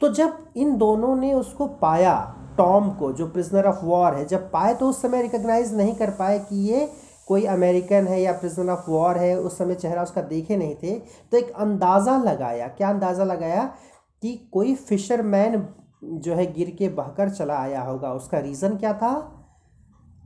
तो 0.00 0.12
जब 0.14 0.36
इन 0.56 0.76
दोनों 0.78 1.14
ने 1.16 1.32
उसको 1.34 1.66
पाया 1.78 2.14
टॉम 2.58 2.90
को, 2.90 3.12
जो 3.12 3.26
प्रिजनर 3.28 3.66
ऑफ़ 3.66 3.84
वॉर 3.84 4.14
है, 4.14 4.24
जब 4.26 4.50
पाए 4.52 4.74
तो 4.74 4.88
उस 4.88 5.00
समय 5.02 5.22
रिकॉग्नाइज 5.22 5.74
नहीं 5.76 5.94
कर 5.94 6.10
पाए 6.10 6.38
कि 6.40 6.56
ये 6.68 6.88
कोई 7.28 7.44
अमेरिकन 7.46 8.06
है 8.08 8.20
या 8.20 8.32
प्रिजनर 8.34 8.72
ऑफ़ 8.72 8.90
वॉर 8.90 9.18
है, 9.18 9.38
उस 9.38 9.58
समय 9.58 9.74
चेहरा 9.74 10.02
उसका 10.02 10.22
देखे 10.24 10.56
नहीं 10.56 10.74
थे। 10.74 10.98
तो 10.98 11.36
एक 11.36 11.50
अंदाज़ा 11.56 12.16
लगाया, 12.22 12.68
क्या 12.68 12.90
अंदाज़ा 12.90 13.24
लगाया 13.24 13.64
कि 14.22 14.36
कोई 14.52 14.74
फिशरमैन 14.76 15.66
जो 16.02 16.34
है 16.34 16.52
गिर 16.52 16.70
के 16.78 16.88
बहकर 16.88 17.30
चला 17.30 17.58
आया 17.58 17.82
होगा। 17.82 18.12
उसका 18.12 18.38
रीज़न 18.38 18.76
क्या 18.76 18.92
था? 18.92 19.34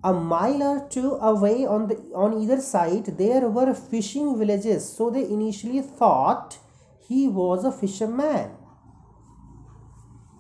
A 0.05 0.13
mile 0.31 0.63
or 0.63 0.79
two 0.93 1.11
away 1.27 1.65
on 1.65 1.85
the 1.89 1.97
on 2.23 2.33
either 2.39 2.57
side 2.61 3.11
there 3.19 3.49
were 3.49 3.73
fishing 3.75 4.31
villages, 4.39 4.87
so 4.97 5.11
they 5.11 5.23
initially 5.37 5.83
thought 6.01 6.57
he 7.11 7.21
was 7.29 7.65
a 7.65 7.73
fisherman. 7.73 8.49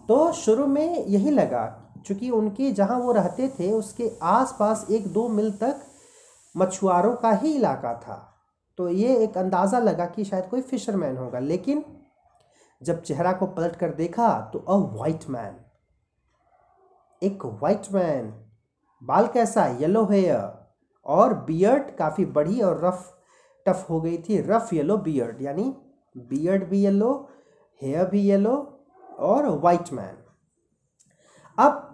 तो 0.08 0.32
शुरू 0.32 0.66
में 0.66 1.06
यही 1.06 1.30
लगा 1.30 1.64
चूँकि 2.06 2.30
उनके 2.30 2.70
जहाँ 2.72 2.98
वो 2.98 3.12
रहते 3.12 3.48
थे 3.48 3.70
उसके 3.72 4.10
आसपास 4.22 4.86
एक 4.90 5.06
दो 5.12 5.28
मील 5.28 5.50
तक 5.52 5.80
मछुआरों 6.56 7.14
का 7.16 7.30
ही 7.32 7.52
इलाका 7.52 7.94
था। 7.94 8.16
तो 8.78 8.88
ये 8.88 9.16
एक 9.16 9.38
अंदाज़ा 9.38 9.78
लगा 9.78 10.06
कि 10.06 10.24
शायद 10.24 10.46
कोई 10.50 10.60
फिशरमैन 10.60 11.16
होगा। 11.16 11.38
लेकिन 11.38 11.84
जब 12.82 13.02
चेहरा 13.02 13.32
को 13.32 13.46
पलट 13.46 13.76
कर 13.76 13.90
देखा 13.94 14.28
तो 14.52 14.58
अ 14.58 14.76
वाइट 14.98 15.28
मैन 15.30 15.54
एक 17.22 17.44
वाइट 17.62 17.92
मैन 17.92 18.32
बाल 19.02 19.26
कैसा 19.26 19.66
येलो 19.80 20.04
हेयर 20.06 20.50
और 21.06 21.34
बियर्ड 21.44 21.96
काफ़ी 21.96 22.24
बड़ी 22.34 22.60
और 22.60 22.84
रफ 22.84 23.08
टफ 23.66 23.86
हो 23.90 24.00
गई 24.00 24.18
थी 24.18 24.40
रफ 24.48 24.72
येलो 24.72 24.96
बियर्ड 24.98 25.42
यानी 25.42 25.72
बियर्ड 26.16 26.68
भी 26.68 26.82
येलो 26.84 27.12
हेयर 27.80 28.08
भी 28.08 28.20
येलो 28.20 28.56
और 29.20 29.48
वाइट 29.62 29.92
मैन 29.92 30.16
अब 31.58 31.88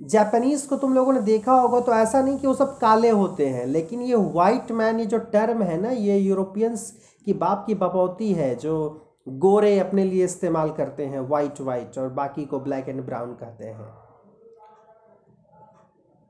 जापानीज़ 0.00 0.66
को 0.68 0.76
तुम 0.76 0.94
लोगों 0.94 1.12
ने 1.12 1.20
देखा 1.20 1.52
होगा 1.52 1.80
तो 1.80 1.92
ऐसा 1.92 2.20
नहीं 2.22 2.38
कि 2.38 2.46
वो 2.46 2.54
सब 2.54 2.78
काले 2.78 3.08
होते 3.10 3.46
हैं, 3.46 3.64
लेकिन 3.66 4.02
ये 4.02 4.14
वाइट 4.34 4.70
मैन 4.72 5.00
ये 5.00 5.06
जो 5.06 5.18
टर्म 5.32 5.62
है 5.62 5.80
ना, 5.80 5.90
ये 5.90 6.16
यूरोपियंस 6.18 6.90
की 7.24 7.32
बाप 7.34 7.64
की 7.66 7.74
बपौती 7.74 8.32
है, 8.32 8.54
जो 8.54 9.09
गोरे 9.26 9.78
अपने 9.78 10.04
लिए 10.04 10.24
इस्तेमाल 10.24 10.70
करते 10.72 11.06
हैं 11.06 11.20
वाइट 11.20 11.60
वाइट 11.60 11.98
और 11.98 12.08
बाकी 12.08 12.44
को 12.44 12.60
ब्लैक 12.60 12.88
एंड 12.88 13.04
ब्राउन 13.06 13.34
कहते 13.34 13.66
हैं। 13.66 13.88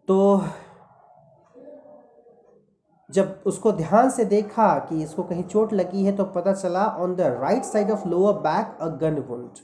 तो 0.08 0.44
जब 3.10 3.42
उसको 3.46 3.72
ध्यान 3.72 4.10
से 4.10 4.24
देखा 4.24 4.68
कि 4.88 5.02
इसको 5.02 5.22
कहीं 5.22 5.42
चोट 5.44 5.72
लगी 5.72 6.04
है 6.04 6.12
तो 6.16 6.24
पता 6.24 6.52
चला 6.52 6.84
on 6.98 7.14
the 7.16 7.20
right 7.40 7.64
side 7.64 7.90
of 7.90 8.06
lower 8.08 8.34
back 8.40 8.78
a 8.80 8.88
gun 8.96 9.18
wound 9.28 9.58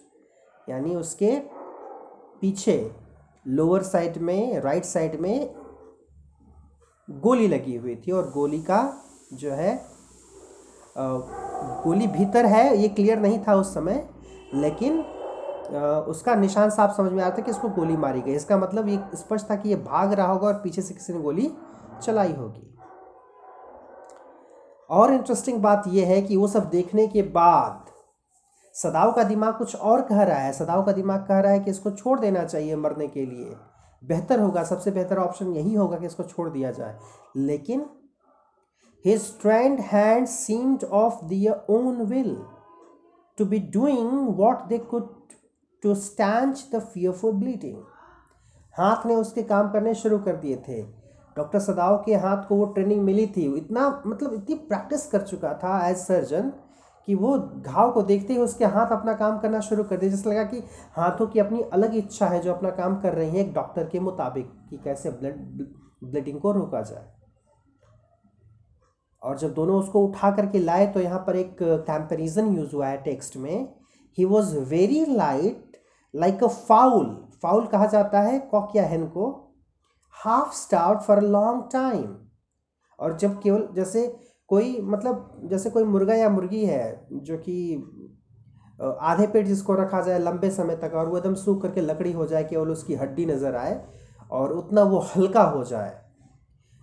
यानी 0.69 0.95
उसके 0.95 1.37
पीछे 2.41 2.79
लोअर 3.49 3.83
साइड 3.83 4.17
में 4.19 4.61
राइट 4.61 4.85
साइड 4.85 5.21
में 5.21 5.55
गोली 7.09 7.49
लगी 7.49 7.77
हुई 7.77 7.97
थी 7.97 8.13
और 8.13 8.31
गोली 8.31 8.63
का 8.63 8.81
जो 9.33 9.53
है 9.53 9.77
अ, 10.97 11.03
गोली 11.87 12.07
भीतर 12.09 12.47
है, 12.47 12.77
ये 12.77 12.89
क्लियर 12.89 13.19
नहीं 13.19 13.39
था 13.39 13.55
उस 13.55 13.75
समय, 13.75 14.09
लेकिन 14.55 15.01
उसका 16.09 16.35
निशान 16.35 16.71
साफ़ 16.71 16.97
समझ 16.97 17.13
में 17.13 17.23
आ 17.23 17.27
रहा 17.27 17.37
था 17.39 17.43
कि 17.43 17.51
इसको 17.51 17.69
गोली 17.71 17.97
मारी 17.97 18.21
गई। 18.21 18.35
इसका 18.35 18.57
मतलब 18.57 18.89
ये 18.89 18.99
स्पष्ट 19.15 19.51
था 19.51 19.57
कि 19.57 19.69
ये 19.69 19.77
भाग 19.77 20.13
रहा 20.13 20.27
होगा 20.27 20.47
और 20.47 20.55
पीछे 20.55 20.83
से 20.83 20.95
किसी 20.95 21.13
ने 21.13 21.21
गोली 21.21 21.51
चलाई 22.03 22.33
होगी। 22.33 22.73
और 24.91 25.13
इंटरेस्टिंग 25.13 25.59
बात 25.63 25.85
यह 25.89 26.07
है 26.07 26.21
कि 26.23 26.37
वो 26.37 26.49
सब 26.49 26.69
देखने 26.71 27.07
के 27.07 27.23
बाद 27.23 27.85
सदाव 28.75 29.13
का 29.13 29.23
दिमाग 29.23 29.55
कुछ 29.55 29.75
और 29.77 30.01
कह 30.03 30.23
रहा 30.23 30.39
है। 30.39 30.53
सदाव 30.53 30.85
का 30.85 30.93
दिमाग 30.93 31.25
कह 31.29 31.39
रहा 31.41 31.53
है 31.53 31.61
कि 31.61 31.71
इसको 31.71 31.91
छोड़ 31.91 32.19
देना 32.21 32.45
चाहिए 32.45 32.77
मरने 32.77 33.07
के 33.09 33.25
लिए। 33.27 33.57
बेहतर 34.03 34.41
होगा, 34.41 34.63
सबसे 34.63 34.91
बेहतर 34.91 35.19
ऑप्शन 35.19 35.53
यही 35.53 35.75
होगा 35.75 35.99
कि 35.99 36.07
इसको 36.07 36.23
छोड़ 36.23 36.49
दिया 36.51 36.71
जाए। 36.71 36.99
लेकिन 37.37 37.87
his 39.07 39.25
strained 39.25 39.81
hands 39.89 40.37
seemed 40.45 40.85
of 41.01 41.19
their 41.31 41.57
own 41.69 41.99
will 42.11 42.35
to 43.39 43.45
be 43.47 43.59
doing 43.75 44.13
what 44.39 44.69
they 44.71 44.79
could 44.93 45.09
to 45.83 45.95
stanch 45.95 46.63
the 46.71 46.81
fearful 46.93 47.35
bleeding. 47.41 47.77
हाथ 48.75 49.07
ने 49.07 49.15
उसके 49.15 49.43
काम 49.51 49.71
करने 49.73 49.95
शुरू 49.95 50.19
कर 50.19 50.37
दिए 50.37 50.57
थे। 50.69 50.83
डॉक्टर 51.37 51.59
सदाव 51.61 51.97
के 52.07 52.15
हाथ 52.15 52.47
को 52.49 52.57
वो 52.57 52.65
ट्रेनिंग 52.75 53.03
मिली 53.05 53.27
थी। 53.37 53.45
इतना 53.57 53.89
मतलब 54.07 54.33
इतनी 54.35 54.55
प्रैक्टिस 54.69 55.07
कर 55.07 55.23
चुका 55.23 55.53
था 55.65 55.79
एज 55.89 55.97
सर्जन 55.97 56.53
कि 57.09 57.15
वो 57.15 57.37
घाव 57.39 57.91
को 57.93 58.03
देखते 58.03 58.33
ही 58.33 58.39
उसके 58.41 58.65
हाथ 58.77 58.93
अपना 58.93 59.13
काम 59.15 59.39
करना 59.39 59.61
शुरू 59.61 59.85
कर 59.85 59.97
दिए। 59.97 60.11
जैसे 60.11 60.31
लगा 60.31 60.45
कि 60.45 60.63
हाथों 60.97 61.27
की 61.27 61.41
अपनी 61.41 61.63
अलग 61.73 61.97
इच्छा 61.97 62.27
है 62.27 62.41
जो 62.41 62.53
अपना 62.53 62.71
काम 62.81 63.01
कर 63.01 63.15
रही 63.15 63.31
है 63.31 63.41
एक 63.41 63.53
डॉक्टर 63.55 63.89
के 63.89 64.01
मुताबिक 64.01 64.51
कि 64.71 64.77
कैसे 64.85 65.11
ब्लड 65.11 65.67
ब्लीडिंग 66.05 66.41
को 66.41 66.53
रोका 66.53 66.81
जाए। 66.83 67.16
और 69.27 69.39
जब 69.39 69.55
दोनों 69.55 69.79
उसको 69.79 70.01
उठा 70.07 70.31
करके 70.31 70.59
लाए 70.59 70.87
तो 70.87 71.01
यहाँ 71.01 71.19
पर 71.27 71.37
एक 71.37 71.57
कंपेरिजन 71.63 72.53
यूज़ 72.57 72.75
हुआ 72.75 72.87
है 72.87 72.97
टेक्स्ट 73.03 73.37
में। 73.37 73.69
He 74.19 74.25
was 74.25 74.57
very 74.69 75.05
light 75.07 75.77
like 76.15 76.45
a 76.45 76.49
fowl 76.49 77.07
fowl 77.43 77.67
कहा 77.67 77.87
जाता 77.87 78.21
है? 78.21 78.39
कॉक 78.41 78.77
या 78.77 78.87
हेन 78.87 79.07
को। 79.09 79.27
Half 80.15 80.55
starved 80.57 81.01
for 81.01 81.17
a 81.17 81.21
long 81.23 81.63
time 81.73 82.15
और 82.99 83.17
जब 83.19 83.41
केवल, 83.43 83.69
जैसे 83.75 84.07
कोई 84.51 84.81
मतलब 84.83 85.49
जैसे 85.51 85.71
कोई 85.71 85.85
मुर्गा 85.85 86.15
या 86.15 86.29
मुर्गी 86.31 86.65
है, 86.65 87.07
जो 87.13 87.37
कि 87.39 87.75
आधे 88.81 89.27
पेट 89.27 89.47
जिसको 89.47 89.75
रखा 89.75 90.01
जाए 90.01 90.19
लंबे 90.19 90.51
समय 90.53 90.77
तक 90.77 90.95
और 90.95 91.09
वो 91.09 91.17
एकदम 91.19 91.35
सूख 91.35 91.63
करके 91.63 91.81
लकड़ी 91.81 92.13
हो 92.13 92.27
जाए, 92.27 92.45
केवल 92.45 92.71
उसकी 92.71 92.95
हड्डी 92.95 93.27
नज़र 93.27 93.57
आए, 93.57 93.81
और 94.31 94.53
उतना 94.53 94.83
वो 94.85 94.99
हल्का 95.09 95.43
हो 95.45 95.63
जाए 95.65 95.95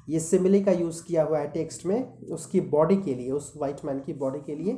ये 0.09 0.19
सिमिली 0.19 0.63
का 0.63 0.71
यूज़ 0.71 1.03
किया 1.03 1.23
हुआ 1.23 1.39
है 1.39 1.47
टेक्स्ट 1.47 1.85
में, 1.85 2.17
उसकी 2.19 2.61
बॉडी 2.61 2.97
के 2.97 3.15
लिए, 3.15 3.31
उस 3.31 3.53
वाइट 3.57 3.85
मैन 3.85 3.99
की 3.99 4.13
बॉडी 4.13 4.39
के 4.39 4.55
लिए 4.55 4.73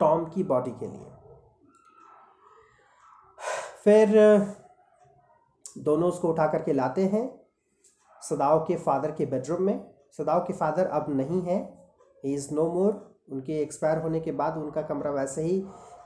टॉम 0.00 0.24
की 0.24 0.42
बॉडी 0.42 0.70
के 0.70 0.86
लिए। 0.86 1.06
फिर, 3.84 4.08
दोनों 5.78 6.08
उसको 6.08 6.28
उठा 6.28 6.46
करके 6.46 6.72
लाते 6.72 7.04
हैं 7.04 7.40
सदाव 8.22 8.64
के 8.64 8.76
फादर 8.76 9.10
के 9.10 9.26
बेडरूम 9.26 9.62
में। 9.62 9.90
सदाव 10.12 10.40
के 10.40 10.52
फादर 10.52 10.86
अब 10.86 11.06
नहीं 11.08 11.42
है 11.42 11.58
ही 12.24 12.34
इज़ 12.34 12.54
नो 12.54 12.72
मोर 12.72 13.22
उनके 13.32 13.52
एक्सपायर 13.52 13.98
होने 13.98 14.20
के 14.20 14.32
बाद 14.32 14.56
उनका 14.56 14.82
कमरा 14.82 15.10
वैसे 15.10 15.42
ही 15.42 15.60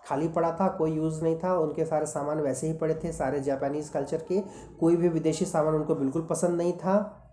खाली 0.07 0.29
पड़ा 0.29 0.51
था, 0.53 0.69
कोई 0.69 0.93
यूज़ 0.93 1.23
नहीं 1.23 1.39
था। 1.39 1.59
उनके 1.59 1.85
सारे 1.85 2.07
सामान 2.07 2.41
वैसे 2.41 2.67
ही 2.67 2.73
पड़े 2.73 2.95
थे, 2.95 3.13
सारे 3.13 3.41
जापानीज़ 3.41 3.93
कल्चर 3.93 4.19
के। 4.19 4.41
कोई 4.81 4.97
भी 4.97 5.09
विदेशी 5.09 5.45
सामान 5.45 5.75
उनको 5.75 5.95
बिल्कुल 5.95 6.27
पसंद 6.31 6.57
नहीं 6.57 6.73
था। 6.73 7.25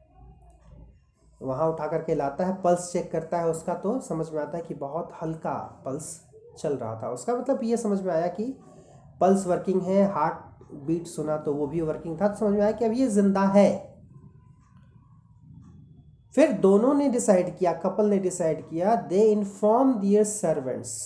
वहाँ 1.42 1.68
उठा 1.70 1.88
करके 1.88 2.16
लाता 2.16 2.46
है 2.46 2.62
पल्स 2.62 2.92
चेक 2.92 3.12
करता 3.12 3.38
है 3.38 3.50
उसका 3.50 3.74
तो 3.76 4.00
समझ 4.02 4.30
में 4.34 4.42
आता 4.42 4.58
है 4.58 4.64
कि 4.64 4.74
बहुत 4.74 5.12
हल्का 5.22 5.54
पल्स 5.86 6.20
चल 6.60 6.74
रहा 6.74 7.00
था। 7.02 7.10
उसका 7.10 7.36
मतलब 7.36 7.64
ये 7.64 7.78
समझ 7.78 8.02
में 8.02 8.14
आया 8.14 8.28
कि 8.30 8.44
पल्स 9.22 9.46
वर्किंग 9.48 9.82
है 9.82 10.06
हार्ट 10.12 10.74
बीट 10.86 11.08
सुना 11.08 11.38
तो 11.38 11.54
वो 11.54 11.68
भी 11.68 11.82
वर्किंग 11.82 12.20
था 12.22 12.28
तो 12.28 12.36
समझ 12.36 12.54
में 12.54 12.62
आया 12.62 12.72
कि 12.72 12.86
अब 12.86 12.94
ये 12.94 13.08
ज़िंदा 13.08 13.42
है। 13.50 13.96
फिर 16.36 16.52
दोनों 16.52 16.94
ने 16.94 17.10
डिसाइड 17.10 17.56
किया 17.58 17.74
कपल 17.76 18.10
ने 18.10 18.18
डिसाइड 18.20 18.68
किया 18.70 18.96
they 19.10 19.22
inform 19.32 19.94
their 19.94 20.24
servants 20.24 20.98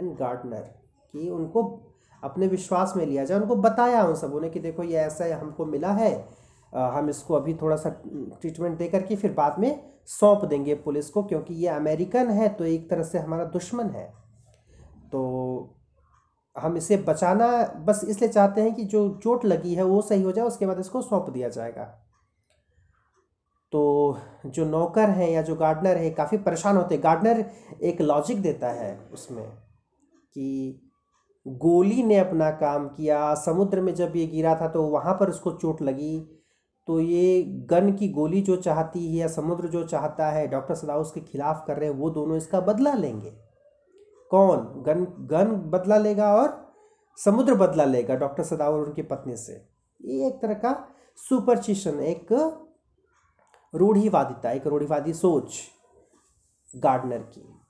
and 0.00 0.14
gardener 0.18 0.60
कि 1.14 1.28
उनको 1.30 1.62
अपने 2.22 2.46
विश्वास 2.46 2.92
में 2.96 3.04
लिया 3.06 3.24
जाए, 3.24 3.38
उनको 3.38 3.56
बताया 3.56 4.02
उन 4.04 4.14
सबों 4.14 4.40
ने 4.40 4.48
कि 4.50 4.60
देखो 4.60 4.82
ये 4.82 4.96
ऐसा 4.96 5.36
हमको 5.36 5.66
मिला 5.66 5.92
है 5.92 6.12
हम 6.72 7.08
इसको 7.10 7.34
अभी 7.34 7.54
थोड़ा 7.54 7.76
सा 7.76 7.90
ट्रीटमेंट 8.00 8.76
दे 8.78 8.88
करके 8.88 9.16
फिर 9.16 9.32
बाद 9.32 9.58
में 9.58 9.80
सौंप 10.08 10.44
देंगे 10.44 10.74
पुलिस 10.76 11.10
को, 11.10 11.22
क्योंकि 11.22 11.54
ये 11.54 11.68
अमेरिकन 11.68 12.30
है 12.30 12.48
तो 12.48 12.64
एक 12.66 12.88
तरह 12.90 13.02
से 13.02 13.18
हमारा 13.18 13.44
दुश्मन 13.46 13.90
है। 13.90 14.06
तो 15.12 15.74
हम 16.56 16.76
इसे 16.76 16.96
बचाना, 16.98 17.48
बस 17.78 18.00
इसलिए 18.04 18.30
चाहते 18.30 18.60
हैं 18.60 18.74
कि 18.74 18.84
जो 18.84 19.08
चोट 19.22 19.44
लगी 19.44 19.74
है, 19.74 19.82
वो 19.82 20.00
सही 20.02 20.22
हो 20.22 20.32
जाए, 20.32 20.44
उसके 20.46 20.66
बाद 20.66 20.80
इसको 20.80 21.02
सौंप 21.02 21.30
दिया 21.30 21.48
जाएगा। 21.48 21.84
तो 23.72 24.18
जो 24.46 24.64
नौकर 24.66 25.10
हैं 25.10 25.28
या 25.30 25.42
जो 25.42 25.54
गार्डनर 25.56 25.96
है, 25.96 26.10
काफ़ी 26.10 26.38
परेशान 26.38 26.76
होते 26.76 26.94
हैं। 26.94 27.02
गार्डनर 27.04 27.44
एक 27.82 28.00
लॉजिक 28.00 28.40
देता 28.42 28.70
है 28.72 28.98
उसमें 29.12 29.46
कि 29.46 30.80
गोली 31.46 32.02
ने 32.02 32.18
अपना 32.18 32.50
काम 32.52 32.88
किया, 32.88 33.34
समुद्र 33.36 33.80
में 33.80 33.94
जब 33.94 34.16
ये 34.16 34.26
गिरा 34.26 34.54
था 34.54 34.68
तो 34.68 34.82
वहाँ 34.84 35.14
पर 35.14 35.30
उसको 35.30 35.50
चोट 35.52 35.82
लगी। 35.82 36.18
तो 36.88 37.00
ये 37.00 37.42
गन 37.42 37.92
की 37.92 38.08
गोली 38.08 38.40
जो 38.42 38.56
चाहती 38.56 39.08
है 39.08 39.14
या 39.14 39.28
समुद्र 39.28 39.68
जो 39.68 39.84
चाहता 39.84 40.30
है, 40.30 40.46
डॉक्टर 40.46 40.74
सदाव 40.74 41.00
उसके 41.00 41.20
खिलाफ 41.20 41.64
कर 41.66 41.76
रहे 41.76 41.90
हैं, 41.90 41.96
वो 41.96 42.10
दोनों 42.10 42.36
इसका 42.36 42.60
बदला 42.60 42.94
लेंगे। 42.94 43.30
कौन? 44.30 44.58
गन 44.58 45.04
गन 45.04 45.52
बदला 45.52 45.98
लेगा 45.98 46.34
और 46.34 46.74
समुद्र 47.16 47.54
बदला 47.54 47.84
लेगा, 47.84 48.14
डॉक्टर 48.14 48.42
सदाव 48.42 48.74
और 48.74 48.86
उनकी 48.86 49.02
पत्नी 49.02 49.36
से। 49.36 49.68
ये 50.02 50.26
एक 50.26 50.42
तरह 50.42 50.54
का 50.54 50.88
सुपरचिशन 51.16 52.00
एक 52.00 52.26
रूढ़ीवादिता, 53.74 54.50
एक 54.50 54.66
रूढ़ीवादी 54.66 55.12
सोच 55.12 55.60
गार्डनर 56.76 57.18
की। 57.18 57.60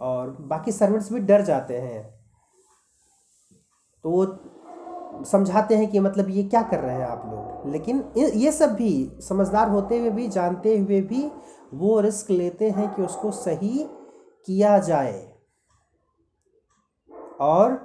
और 0.00 0.30
बाकी 0.30 0.72
सर्वेंट्स 0.72 1.12
भी 1.12 1.20
डर 1.20 1.42
जाते 1.42 1.78
हैं। 1.78 2.24
तो 4.02 4.10
वो 4.10 4.24
समझाते 5.22 5.76
हैं 5.76 5.90
कि 5.90 6.00
मतलब 6.00 6.30
ये 6.30 6.42
क्या 6.44 6.62
कर 6.62 6.80
रहे 6.80 6.94
हैं 6.94 7.06
आप 7.06 7.22
लोग? 7.26 7.72
लेकिन 7.72 8.04
ये 8.16 8.52
सब 8.52 8.74
भी, 8.74 9.10
समझदार 9.20 9.68
होते 9.68 9.98
हुए 9.98 10.10
भी, 10.10 10.28
जानते 10.28 10.76
हुए 10.78 11.00
भी 11.02 11.30
वो 11.74 12.00
रिस्क 12.00 12.30
लेते 12.30 12.70
हैं 12.70 12.94
कि 12.94 13.02
उसको 13.02 13.30
सही 13.30 13.86
किया 14.46 14.78
जाए। 14.78 15.32
और 17.40 17.78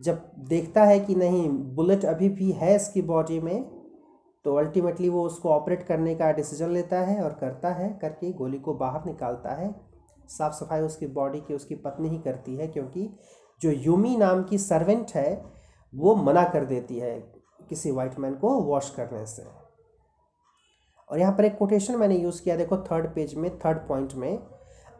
जब 0.00 0.30
देखता 0.48 0.84
है 0.84 1.00
कि 1.00 1.14
नहीं, 1.14 1.48
बुलेट 1.48 2.04
अभी 2.04 2.28
भी 2.28 2.50
है 2.52 2.74
इसकी 2.76 3.02
बॉडी 3.02 3.40
में 3.40 3.78
तो 4.44 4.54
अल्टीमेटली 4.54 5.08
वो 5.08 5.22
उसको 5.22 5.48
ऑपरेट 5.48 5.82
करने 5.82 6.14
का 6.14 6.30
डिसीज़न 6.32 6.70
लेता 6.70 6.98
है 7.00 7.22
और 7.22 7.30
करता 7.30 7.68
है, 7.68 7.88
करके 8.02 8.32
गोली 8.32 8.58
को 8.58 8.74
बाहर 8.74 9.04
निकालता 9.06 9.54
है। 9.54 9.74
साफ़ 10.28 10.52
सफ़ाई 10.54 10.80
उसकी 10.80 11.06
बॉडी 11.06 11.40
की, 11.40 11.54
उसकी 11.54 11.74
पत्नी 11.74 12.08
ही 12.08 12.18
करती 12.18 12.54
है, 12.56 12.66
क्योंकि 12.66 13.08
जो 13.60 13.70
यूमी 13.70 14.16
नाम 14.16 14.42
की 14.44 14.58
सर्वेंट 14.58 15.10
है 15.14 15.57
वो 15.92 16.14
मना 16.16 16.44
कर 16.44 16.64
देती 16.64 16.98
है 16.98 17.18
किसी 17.68 17.90
वाइट 17.90 18.18
मैन 18.18 18.34
को 18.34 18.50
वॉश 18.62 18.90
करने 18.90 19.24
से। 19.26 19.46
और 21.08 21.18
यहाँ 21.18 21.32
पर 21.32 21.44
एक 21.44 21.56
कोटेशन 21.58 21.96
मैंने 21.96 22.16
यूज़ 22.16 22.42
किया, 22.42 22.56
देखो 22.56 22.76
थर्ड 22.82 23.06
पेज 23.14 23.34
में 23.34 23.50
थर्ड 23.58 23.78
पॉइंट 23.88 24.14
में 24.14 24.38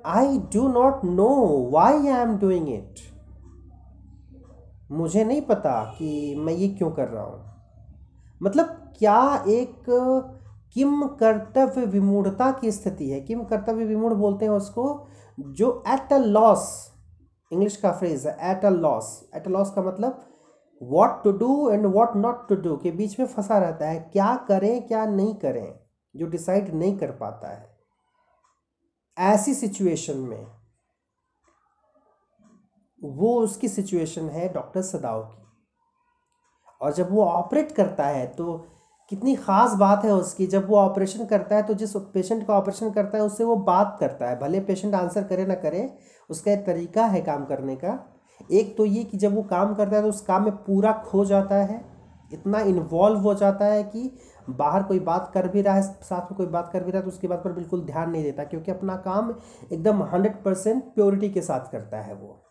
I 0.04 0.38
do 0.52 0.68
not 0.68 1.04
know 1.04 1.28
why 1.72 2.06
I 2.06 2.20
am 2.22 2.36
doing 2.38 2.68
it 2.68 3.00
मुझे 4.90 5.24
नहीं 5.24 5.40
पता 5.42 5.82
कि 5.98 6.34
मैं 6.38 6.52
ये 6.52 6.68
क्यों 6.68 6.90
कर 6.90 7.08
रहा 7.08 7.24
हूँ। 7.24 7.44
मतलब 8.40 8.66
क्या 8.98 9.44
एक 9.48 9.84
किम 10.74 11.02
कर्तव्य 11.20 11.84
विमूढ़ता 11.86 12.50
की 12.52 12.70
स्थिति 12.72 13.10
है? 13.10 13.20
किम 13.20 13.44
कर्तव्य 13.44 13.84
विमूढ़ 13.84 14.14
बोलते 14.14 14.44
हैं 14.44 14.52
उसको 14.52 15.06
जो 15.38 15.82
एट 15.88 16.12
अ 16.12 16.18
लॉस 16.18 16.66
इंग्लिश 17.50 17.76
का 17.76 17.92
फ्रेज 17.92 18.26
है 18.26 18.36
at 18.50 18.64
a 18.64 18.70
loss 18.70 19.08
at 19.36 19.46
a 19.46 19.50
loss 19.50 19.70
का 19.74 19.82
मतलब 19.82 20.24
what 20.80 21.22
to 21.24 21.32
do 21.38 21.70
and 21.70 21.86
what 21.86 22.16
not 22.16 22.48
to 22.48 22.54
do 22.58 22.76
के 22.76 22.90
बीच 22.92 23.18
में 23.20 23.26
फंसा 23.26 23.58
रहता 23.58 23.88
है, 23.88 23.98
क्या 24.02 24.34
करें, 24.48 24.86
क्या 24.86 25.04
नहीं 25.06 25.34
करें, 25.36 25.74
जो 26.14 26.26
डिसाइड 26.26 26.74
नहीं 26.74 26.96
कर 26.98 27.10
पाता 27.14 27.48
है। 27.48 27.66
ऐसी 29.16 29.54
सिचुएशन 29.54 30.16
में 30.18 30.46
वो 33.00 33.34
उसकी 33.40 33.68
सिचुएशन 33.68 34.28
है 34.28 34.48
डॉक्टर 34.52 34.82
सदाव 34.82 35.22
की। 35.22 35.46
और 36.80 36.92
जब 36.92 37.10
वो 37.10 37.24
ऑपरेट 37.24 37.72
करता 37.72 38.06
है 38.06 38.26
तो 38.34 38.56
कितनी 39.10 39.34
ख़ास 39.36 39.74
बात 39.74 40.04
है 40.04 40.12
उसकी, 40.12 40.46
जब 40.46 40.68
वो 40.68 40.76
ऑपरेशन 40.76 41.26
करता 41.26 41.56
है 41.56 41.62
तो 41.62 41.74
जिस 41.74 41.96
पेशेंट 42.14 42.46
का 42.46 42.54
ऑपरेशन 42.54 42.90
करता 42.90 43.18
है, 43.18 43.24
उससे 43.24 43.44
वो 43.44 43.56
बात 43.58 43.96
करता 44.00 44.28
है, 44.28 44.38
भले 44.38 44.60
पेशेंट 44.60 44.94
आंसर 44.94 45.24
करे 45.24 45.46
ना 45.46 45.54
करे, 45.56 45.88
उसका 46.30 46.52
एक 46.52 46.64
तरीका 46.66 47.04
है 47.06 47.20
काम 47.22 47.44
करने 47.44 47.76
का। 47.76 47.92
एक 48.52 48.76
तो 48.76 48.84
ये 48.84 49.04
कि 49.04 49.16
जब 49.16 49.34
वो 49.34 49.42
काम 49.42 49.74
करता 49.74 49.96
है 49.96 50.02
तो 50.02 50.08
उस 50.08 50.20
काम 50.20 50.44
में 50.44 50.56
पूरा 50.56 50.92
खो 51.06 51.24
जाता 51.24 51.54
है, 51.56 51.84
इतना 52.32 52.60
इन्वॉल्व 52.60 53.18
हो 53.18 53.34
जाता 53.34 53.64
है 53.64 53.82
कि 53.84 54.10
बाहर 54.50 54.82
कोई 54.82 54.98
बात 55.00 55.30
कर 55.34 55.48
भी 55.48 55.62
रहा 55.62 55.74
है, 55.74 55.82
साथ 55.82 56.30
में 56.30 56.36
कोई 56.36 56.46
बात 56.46 56.70
कर 56.72 56.84
भी 56.84 56.90
रहा 56.90 56.98
है 56.98 57.04
तो 57.04 57.10
उसकी 57.10 57.28
बात 57.28 57.44
पर 57.44 57.52
बिल्कुल 57.52 57.84
ध्यान 57.84 58.10
नहीं 58.10 58.22
देता 58.22 58.44
क्योंकि 58.44 58.70
अपना 58.70 58.96
काम 58.96 59.34
एकदम 59.72 60.02
हंड्रेड 60.02 60.42
परसेंट 60.44 60.84
प्योरिटी 60.84 61.30
के 61.30 61.42
साथ 61.42 61.70
करता 61.72 62.00
है 62.00 62.14
वो। 62.14 62.44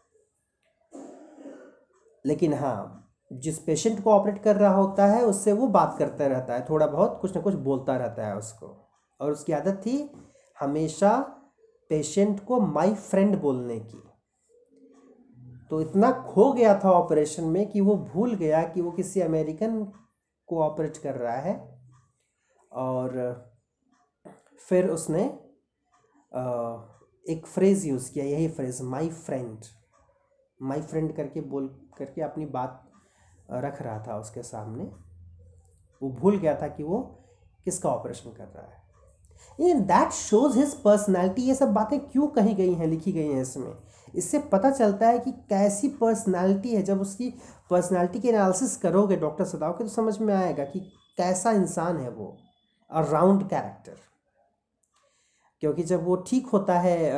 लेकिन 2.25 2.53
हाँ 2.53 3.03
जिस 3.31 3.57
पेशेंट 3.59 4.03
को 4.03 4.11
ऑपरेट 4.11 4.41
कर 4.43 4.55
रहा 4.55 4.73
होता 4.73 5.05
है, 5.05 5.23
उससे 5.23 5.53
वो 5.53 5.67
बात 5.67 5.95
करता 5.99 6.27
रहता 6.27 6.53
है, 6.53 6.65
थोड़ा 6.69 6.87
बहुत 6.87 7.17
कुछ 7.21 7.35
ना 7.35 7.41
कुछ 7.41 7.53
बोलता 7.53 7.95
रहता 7.97 8.27
है 8.27 8.35
उसको। 8.37 8.67
और 9.19 9.31
उसकी 9.31 9.53
आदत 9.53 9.81
थी 9.85 10.09
हमेशा 10.57 11.17
पेशेंट 11.89 12.43
को 12.45 12.59
माय 12.59 12.93
फ्रेंड 12.93 13.39
बोलने 13.41 13.79
की। 13.79 14.03
तो 15.71 15.81
इतना 15.81 16.11
खो 16.23 16.51
गया 16.53 16.79
था 16.79 16.91
ऑपरेशन 16.91 17.43
में 17.43 17.69
कि 17.69 17.81
वो 17.81 17.95
भूल 17.95 18.35
गया 18.35 18.63
कि 18.63 18.81
वो 18.81 18.91
किसी 18.91 19.21
अमेरिकन 19.21 19.83
को 20.47 20.61
ऑपरेट 20.63 20.97
कर 20.97 21.15
रहा 21.15 21.35
है। 21.35 21.55
और, 22.71 23.11
फिर 24.59 24.89
उसने 24.89 25.23
एक 27.25 27.45
फ्रेज़ 27.45 27.87
यूज़ 27.87 28.11
किया, 28.11 28.25
यही 28.25 28.47
phrase 28.47 28.83
my 28.83 29.09
friend 29.09 29.65
my 30.61 30.81
friend 30.81 31.15
करके 31.15 31.41
बोल, 31.41 31.67
करके 31.97 32.21
अपनी 32.21 32.45
बात 32.45 32.83
रख 33.51 33.81
रहा 33.81 34.03
था 34.07 34.17
उसके 34.19 34.43
सामने। 34.43 34.83
वो 36.01 36.09
भूल 36.11 36.37
गया 36.37 36.55
था 36.61 36.67
कि 36.67 36.83
वो 36.83 36.99
किसका 37.65 37.89
ऑपरेशन 37.89 38.29
कर 38.29 38.43
रहा 38.43 38.67
है। 38.67 39.69
In 39.69 39.81
that 39.81 40.11
shows 40.11 40.57
his 40.59 40.73
personality 40.75 41.41
ये 41.41 41.55
सब 41.55 41.73
बातें 41.73 41.99
क्यों 41.99 42.27
कही 42.27 42.53
गई 42.53 42.73
हैं, 42.73 42.87
लिखी 42.87 43.11
गई 43.11 43.27
हैं 43.27 43.41
इसमें? 43.41 43.73
इससे 44.15 44.39
पता 44.51 44.71
चलता 44.71 45.07
है 45.07 45.19
कि 45.19 45.31
कैसी 45.49 45.87
पर्सनैलिटी 46.01 46.75
है। 46.75 46.81
जब 46.83 47.01
उसकी 47.01 47.29
पर्सनैलिटी 47.69 48.19
की 48.19 48.29
एनालिसिस 48.29 48.75
करोगे 48.77 49.15
डॉक्टर 49.17 49.45
सदाव 49.45 49.73
के 49.73 49.83
तो 49.83 49.89
समझ 49.89 50.17
में 50.19 50.33
आएगा 50.35 50.63
कि 50.65 50.79
कैसा 51.17 51.51
इंसान 51.51 51.97
है 51.97 52.09
वो। 52.09 52.35
अ 52.91 53.01
राउंड 53.03 53.49
कैरेक्टर 53.49 53.95
क्योंकि 55.63 55.83
जब 55.83 56.03
वो 56.05 56.15
ठीक 56.27 56.47
होता 56.47 56.79
है 56.79 57.11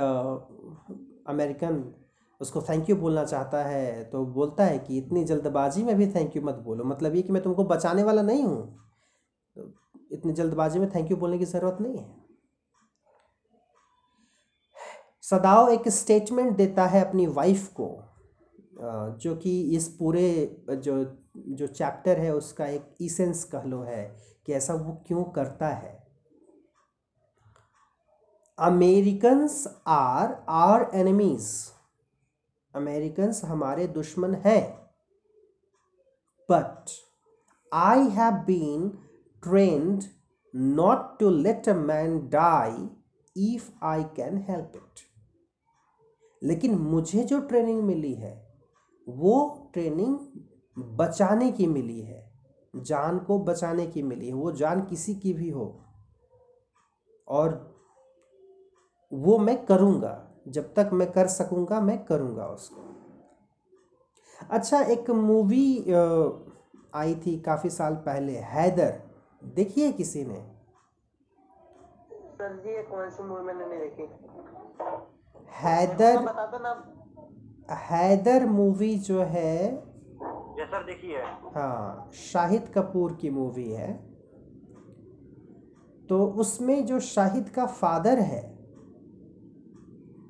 अमेरिकन 1.28 1.84
उसको 2.42 2.62
थैंक 2.62 2.90
यू 2.90 2.96
बोलना 2.96 3.24
चाहता 3.26 3.64
है 3.64 4.04
तो 4.04 4.26
बोलता 4.28 4.66
है 4.66 4.78
कि 4.80 4.98
इतनी 4.98 5.24
जल्दबाजी 5.24 5.84
में 5.84 5.96
भी 5.96 6.08
थैंक 6.08 6.36
यू 6.36 6.42
मत 6.42 6.56
बोलो। 6.66 6.84
मतलब 6.84 7.16
ये 7.16 7.22
कि 7.22 7.34
मैं 7.34 7.42
तुमको 7.44 7.64
बचाने 7.64 8.04
वाला 8.04 8.22
नहीं 8.22 8.44
हूँ। 8.44 8.62
तो 9.56 9.74
इतनी 10.12 10.34
जल्दबाजी 10.34 10.80
में 10.80 10.90
थैंक 10.90 11.12
यू 11.12 11.18
बोलने 11.18 11.38
की 11.38 11.46
ज़रूरत 11.46 11.78
नहीं 11.82 11.98
है। 11.98 12.19
सदाव 15.32 15.70
एक 15.70 15.88
स्टेटमेंट 15.90 16.56
देता 16.58 16.86
है 16.88 17.06
अपनी 17.06 17.26
वाइफ 17.28 17.68
को 17.80 17.88
जो 19.22 19.36
कि 19.36 19.52
इस 19.76 19.88
पूरे, 19.90 20.62
जो 20.68 21.04
जो 21.50 21.68
चैप्टर 21.68 22.20
है 22.20 22.34
उसका 22.36 22.66
एक 22.68 22.96
इसेंस 23.02 23.44
कह 23.44 23.64
लो 23.64 23.82
है 23.82 24.04
कि 24.46 24.54
ऐसा 24.54 24.74
वो 24.74 24.94
क्यों 25.08 25.24
करता 25.36 25.68
है। 25.68 25.98
Americans 28.60 29.68
are 29.88 30.34
are 30.50 30.90
enemies 30.94 31.50
Americans 32.74 33.44
हमारे 33.46 33.88
दुश्मन 33.90 34.34
हैं। 34.46 34.64
But 36.50 36.92
I 37.72 38.10
have 38.10 38.34
been 38.46 38.90
trained 39.44 40.04
not 40.54 41.18
to 41.20 41.30
let 41.30 41.70
a 41.70 41.74
man 41.76 42.20
die 42.30 42.90
if 43.36 43.70
I 43.86 44.04
can 44.16 44.38
help 44.50 44.72
it 44.76 45.08
लेकिन 46.42 46.76
मुझे 46.76 47.24
जो 47.24 47.40
ट्रेनिंग 47.40 47.82
मिली 47.84 48.14
है, 48.14 48.34
वो 49.08 49.70
ट्रेनिंग 49.74 50.18
बचाने 50.98 51.52
की 51.52 51.68
मिली 51.68 52.00
है, 52.02 52.32
जान 52.74 53.20
को 53.20 53.40
बचाने 53.40 53.88
की 53.88 54.02
मिली 54.04 54.28
है, 54.28 54.34
वो 54.34 54.52
जान 54.52 54.86
किसी 54.86 55.16
की 55.16 55.34
भी 55.34 55.50
हो। 55.50 55.66
और 57.28 57.50
वो 59.12 59.38
मैं 59.38 59.66
करूँगा, 59.66 60.14
जब 60.48 60.74
तक 60.74 60.90
मैं 60.94 61.12
कर 61.12 61.28
सकूँगा, 61.28 61.80
मैं 61.82 62.04
करूँगा 62.06 62.48
उसको। 62.48 62.88
अच्छा 64.50 64.82
एक 64.82 65.10
मूवी 65.12 65.94
आई 66.96 67.16
थी 67.16 67.40
काफ़ी 67.40 67.70
साल 67.70 67.96
पहले, 68.06 68.38
हैदर 68.38 69.02
देखिए 69.56 69.92
किसी 69.92 70.24
ने? 70.26 70.40
सर, 72.32 72.56
जी 72.58 72.84
कौन 72.84 73.10
सी 73.10 73.24
मूवी 73.24 73.42
मैंने 73.44 73.66
नहीं 73.66 73.80
देखी? 73.80 74.04
हैदर 75.54 76.18
हैदर 77.72 78.46
मूवी 78.46 78.96
जो 78.96 79.24
है 79.24 79.90
सर 80.60 80.84
देखी 80.84 81.08
है 81.08 81.24
हाँ 81.56 82.10
शाहिद 82.14 82.72
कपूर 82.76 83.14
की 83.14 83.30
मूवी 83.30 83.72
है। 83.72 84.10
तो 86.10 86.26
उसमें 86.26 86.86
जो 86.86 87.00
शाहिद 87.00 87.50
का 87.50 87.66
फादर 87.66 88.20
है 88.20 88.60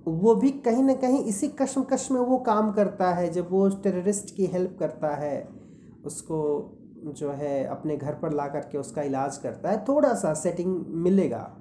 वो 0.08 0.36
भी 0.36 0.52
कहीं 0.52 0.84
ना 0.84 0.94
कहीं 0.94 1.24
इसी 1.24 1.48
कश्म 1.48 1.84
कश्मकश 1.84 2.12
में 2.12 2.22
वो 2.22 2.38
काम 2.38 2.72
करता 2.72 3.14
है 3.14 3.30
जब 3.30 3.48
वो 3.52 3.70
टेररिस्ट 3.70 4.36
की 4.36 4.46
हेल्प 4.46 4.78
करता 4.80 5.16
है 5.16 5.50
उसको 6.06 6.72
जो 7.06 7.32
है 7.32 7.66
अपने 7.66 7.98
घर 7.98 8.14
पर 8.14 8.32
ला 8.32 8.48
करके 8.48 8.78
उसका 8.78 9.02
इलाज 9.02 9.38
करता 9.38 9.70
है। 9.70 9.86
थोड़ा 9.86 10.14
सा 10.14 10.34
सेटिंग 10.34 10.86
मिलेगा। 10.88 11.58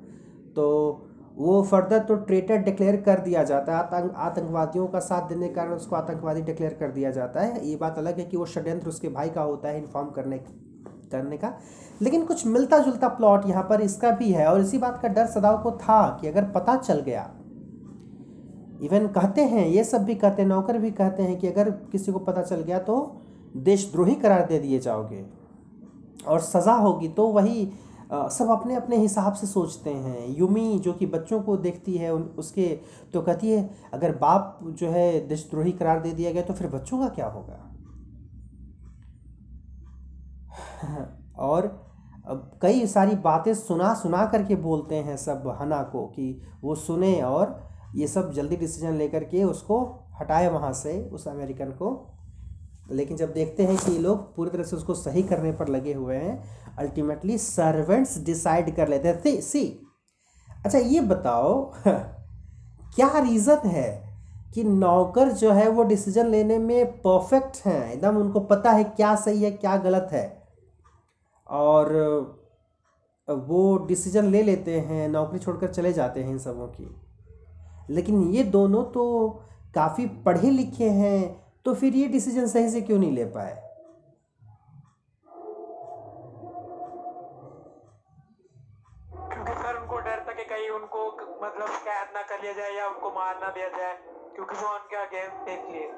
तो 0.57 1.08
वो 1.39 1.63
फर्दर 1.63 1.99
तो 2.01 2.15
ट्रेटर 2.19 2.57
डिक्लेयर 2.59 2.97
कर 2.99 3.21
दिया 3.21 3.43
जाता 3.45 3.73
है। 3.73 3.79
आतंक, 3.79 4.13
आतंकवादियों 4.17 4.87
का 4.87 4.99
साथ 5.01 5.29
देने 5.29 5.49
के 5.49 5.55
कारण 5.55 5.73
उसको 5.73 5.97
आतंकवादी 5.97 6.43
डिक्लेयर 6.43 6.75
कर 6.75 6.91
दिया 6.91 7.11
जाता 7.11 7.41
है। 7.41 7.67
ये 7.67 7.77
बात 7.77 7.99
अलग 7.99 8.19
है 8.19 8.25
कि 8.25 8.37
वो 8.37 8.47
षड्यंत्र 8.47 8.89
उसके 8.89 9.09
भाई 9.11 9.29
का 9.29 9.43
होता 9.43 9.69
है 9.69 9.79
इन्फॉर्म 9.79 10.09
करने 10.11 10.39
करने 11.13 11.37
का। 11.37 11.53
लेकिन 12.01 12.25
कुछ 12.25 12.47
मिलता 12.47 12.79
जुलता 12.79 13.09
प्लॉट 13.11 13.47
यहाँ 13.47 13.63
पर 13.63 13.81
इसका 13.81 14.11
भी 14.13 14.33
है 14.33 14.47
और 14.47 14.61
इसी 14.61 14.79
बात 14.79 15.01
का 15.03 15.09
डर 15.09 15.27
सदाव 15.29 15.63
को 15.63 15.71
था 15.79 16.03
कि 16.21 16.29
अगर 16.29 16.45
पता 16.51 16.77
चल 16.77 17.01
गया 17.01 17.31
इवन 18.83 19.07
कहते 19.09 19.43
हैं, 19.43 19.67
ये 19.67 19.85
सब 19.85 20.05
भी 20.05 20.15
कहते 20.15 20.43
हैं, 20.43 20.49
नौकर 20.49 20.79
भी 20.79 20.91
कहते 20.93 21.23
हैं 21.23 21.39
कि 21.39 21.47
अगर 21.49 21.71
किसी 21.93 22.13
को 22.13 22.19
पता 22.21 22.43
चल 22.43 22.61
गया 22.61 22.79
तो 22.81 23.01
देशद्रोही 23.59 24.15
करार 24.17 24.47
दे 24.47 24.59
दिए 24.59 24.79
जाओगे 24.81 25.25
और 26.27 26.41
सज़ा 26.43 26.73
होगी। 26.75 27.09
तो 27.09 27.27
वही 27.29 27.71
सब 28.13 28.49
अपने 28.51 28.75
अपने 28.75 28.97
हिसाब 28.97 29.33
से 29.33 29.47
सोचते 29.47 29.91
हैं। 29.91 30.29
युमी 30.29 30.79
जो 30.79 30.93
कि 30.93 31.07
बच्चों 31.07 31.43
को 31.43 31.57
देखती 31.57 31.97
है, 31.97 32.15
उन, 32.15 32.23
उसके 32.23 32.81
तो 33.13 33.23
कहती 33.23 33.51
है, 33.51 33.71
अगर 33.95 34.17
बाप 34.17 34.59
जो 34.65 34.91
है 34.91 35.29
देशद्रोही 35.29 35.73
करार 35.73 36.01
दे 36.01 36.13
दिया 36.13 36.33
गया 36.33 36.43
तो 36.43 36.55
फिर 36.55 36.69
बच्चों 36.69 36.99
का 36.99 37.09
क्या 37.09 37.27
होगा? 37.27 37.65
और 41.39 41.89
कई 42.63 42.87
सारी 42.87 43.17
बातें 43.17 43.55
सुना 43.55 43.95
सुना 43.95 44.27
करके 44.27 44.57
बोलते 44.57 44.95
हैं 44.95 45.17
सब 45.17 45.57
हना 45.61 45.83
को 45.83 46.07
कि 46.07 46.43
वो 46.63 46.75
सुने 46.75 47.23
और 47.23 47.69
ये 47.95 48.07
सब 48.07 48.33
जल्दी 48.33 48.57
डिसीज़न 48.57 48.95
लेकर 48.95 49.25
के 49.25 49.45
उसको 49.45 50.05
हटाए 50.21 50.49
वहाँ 50.49 50.73
से, 50.73 51.09
उस 51.09 51.29
अमेरिकन 51.29 51.71
को। 51.71 52.18
लेकिन 52.91 53.17
जब 53.17 53.33
देखते 53.33 53.63
हैं 53.63 53.77
कि 53.77 53.99
लोग 53.99 54.37
पूरी 54.37 54.51
तरह 54.51 54.63
से 54.63 54.77
उसको 54.77 54.95
सही 54.95 55.23
करने 55.23 55.53
पर 55.53 55.69
लगे 55.69 55.93
हुए 55.95 56.17
हैं 56.17 56.45
अल्टीमेटली 56.79 57.39
सर्वेंट्स 57.39 58.19
डिसाइड 58.19 58.77
कर 58.77 58.89
लेते 58.89 59.09
हैं। 59.09 59.41
सी 59.41 59.87
अच्छा 60.65 60.79
ये 60.79 61.01
बताओ, 61.01 61.73
क्या 62.95 63.19
रीज़न 63.19 63.69
है 63.69 64.09
कि 64.55 64.65
नौकर 64.65 65.33
जो 65.33 65.53
है 65.53 65.69
वो 65.69 65.83
डिसीज़न 65.83 66.27
लेने 66.27 66.59
में 66.59 66.93
परफेक्ट 66.93 67.67
हैं? 67.67 67.93
एकदम 67.93 68.17
उनको 68.17 68.41
पता 68.41 68.71
है 68.71 68.85
क्या 68.85 69.17
सही 69.17 69.43
है, 69.43 69.51
क्या 69.51 69.77
गलत 69.77 70.09
है। 70.13 70.43
और, 71.51 71.93
वो 73.31 73.79
डिसीज़न 73.79 74.25
ले 74.25 74.43
लेते 74.43 74.81
हैं, 74.81 75.09
नौकरी 75.09 75.39
छोड़कर 75.39 75.69
चले 75.69 75.93
जाते 75.93 76.23
हैं 76.23 76.31
इन 76.31 76.39
सबों 76.39 76.67
की। 76.67 77.01
लेकिन 77.91 78.23
ये 78.23 78.43
दोनों 78.43 78.85
तो 78.85 79.31
काफ़ी 79.75 80.07
पढ़े 80.07 80.51
लिखे 80.51 80.91
हैं 80.91 81.48
तो 81.67 81.75
फिर 81.75 81.95
ये 81.95 82.07
डिसीज़न 82.09 82.47
सही 82.49 82.69
से 82.71 82.81
क्यों 82.81 82.99
नहीं 82.99 83.13
ले 83.13 83.25
पाए? 83.37 83.55
क्योंकि 89.33 89.53
सर 89.53 89.77
उनको 89.81 89.99
डर 89.99 90.25
था 90.29 90.33
कि 90.33 90.45
कहीं 90.45 90.69
उनको 90.71 91.07
मतलब 91.43 91.69
कैद 91.87 92.15
ना 92.15 92.23
कर 92.31 92.43
लिया 92.43 92.53
जाए 92.53 92.77
या 92.77 92.87
उनको 92.89 93.11
मार 93.11 93.35
ना 93.41 93.49
दिया 93.51 93.69
जाए 93.79 93.95
क्योंकि 94.35 94.55
वो 94.57 94.75
उनके 94.75 94.97
अगेंस्ट 94.97 95.47
थे 95.49 95.55
इसलिए। 95.55 95.91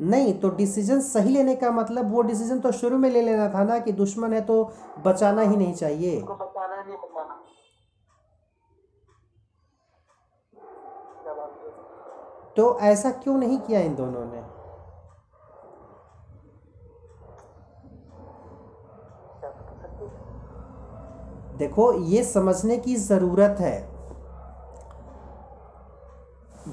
नहीं 0.00 0.32
तो 0.40 0.48
डिसीज़न 0.56 1.00
सही 1.00 1.28
लेने 1.28 1.54
का 1.56 1.70
मतलब 1.70 2.12
वो 2.12 2.22
डिसीज़न 2.22 2.60
तो 2.60 2.70
शुरू 2.72 2.96
में 2.98 3.08
ले 3.10 3.20
लेना 3.22 3.48
था 3.48 3.64
ना 3.64 3.78
कि 3.78 3.92
दुश्मन 3.92 4.32
है 4.32 4.40
तो 4.46 4.62
बचाना 5.04 5.42
ही 5.42 5.56
नहीं 5.56 5.74
चाहिए। 5.74 6.16
उनको 6.20 6.34
बचाना 6.34 6.82
नहीं 6.82 6.96
बचाना। 6.96 7.34
क्या 11.22 11.34
बात? 11.34 12.54
तो 12.56 12.78
ऐसा 12.82 13.10
क्यों 13.22 13.36
नहीं 13.38 13.58
किया 13.58 13.80
इन 13.80 13.94
दोनों 13.94 14.24
ने 14.24 14.40
क्या 19.40 19.50
बता 19.50 19.74
सकते 19.82 20.04
हैं? 20.04 20.12
देखो, 21.58 21.92
ये 21.94 22.22
समझने 22.24 22.76
की 22.76 22.94
ज़रूरत 22.96 23.56
है। 23.60 23.90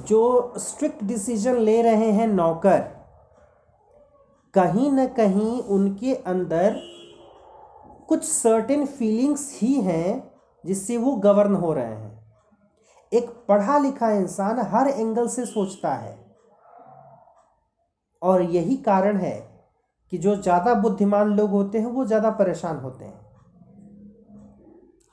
जो 0.07 0.53
स्ट्रिक्ट 0.57 1.03
डिसीज़न 1.03 1.55
ले 1.55 1.81
रहे 1.81 2.11
हैं 2.11 2.27
नौकर, 2.27 2.79
कहीं 4.53 4.91
ना 4.91 5.05
कहीं 5.05 5.61
उनके 5.63 6.13
अंदर 6.15 6.79
कुछ 8.09 8.23
सर्टेन 8.23 8.85
फीलिंग्स 8.85 9.51
ही 9.53 9.73
हैं 9.81 10.31
जिससे 10.63 10.97
वो 10.97 11.15
गवर्न 11.17 11.55
हो 11.55 11.73
रहे 11.73 11.85
हैं। 11.85 12.17
एक 13.11 13.29
पढ़ा 13.47 13.77
लिखा 13.77 14.09
इंसान 14.11 14.59
हर 14.67 14.87
एंगल 14.87 15.27
से 15.27 15.45
सोचता 15.45 15.93
है। 15.93 16.17
और 18.21 18.41
यही 18.41 18.75
कारण 18.77 19.17
है 19.17 19.35
कि 20.11 20.17
जो 20.17 20.35
ज़्यादा 20.35 20.73
बुद्धिमान 20.73 21.35
लोग 21.35 21.49
होते 21.49 21.79
हैं, 21.79 21.85
वो 21.85 22.05
ज़्यादा 22.05 22.29
परेशान 22.31 22.77
होते 22.77 23.05
हैं। 23.05 23.28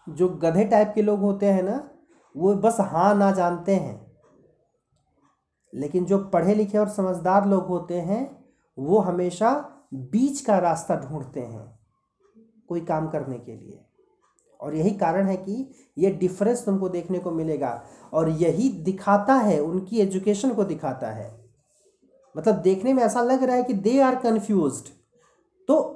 जो 0.08 0.28
गधे 0.28 0.64
टाइप 0.64 0.92
के 0.94 1.02
लोग 1.02 1.20
होते 1.20 1.46
हैं 1.46 1.62
ना, 1.62 1.90
वो 2.36 2.54
बस 2.54 2.76
हाँ 2.80 3.14
ना 3.14 3.32
जानते 3.32 3.76
हैं। 3.76 4.06
लेकिन 5.74 6.04
जो 6.04 6.18
पढ़े 6.18 6.54
लिखे 6.54 6.78
और 6.78 6.88
समझदार 6.88 7.48
लोग 7.48 7.66
होते 7.66 7.94
हैं, 7.94 8.44
वो 8.78 8.98
हमेशा 8.98 9.72
बीच 9.94 10.40
का 10.40 10.58
रास्ता 10.58 10.96
ढूंढते 10.96 11.40
हैं 11.40 11.78
कोई 12.68 12.80
काम 12.80 13.08
करने 13.08 13.38
के 13.38 13.52
लिए। 13.52 13.80
और 14.60 14.74
यही 14.74 14.90
कारण 14.90 15.26
है 15.26 15.36
कि 15.36 15.70
ये 15.98 16.10
डिफरेंस 16.10 16.64
तुमको 16.64 16.88
देखने 16.88 17.18
को 17.18 17.30
मिलेगा 17.30 17.82
और 18.12 18.28
यही 18.28 18.68
दिखाता 18.68 19.34
है, 19.34 19.60
उनकी 19.60 20.00
एजुकेशन 20.00 20.54
को 20.54 20.64
दिखाता 20.64 21.10
है। 21.10 21.44
मतलब 22.36 22.54
देखने 22.54 22.92
में 22.92 23.02
ऐसा 23.02 23.20
लग 23.20 23.42
रहा 23.42 23.56
है 23.56 23.62
कि 23.62 23.74
दे 23.74 24.00
आर 24.00 24.16
कन्फ्यूज़ 24.16 24.82
तो 25.68 25.92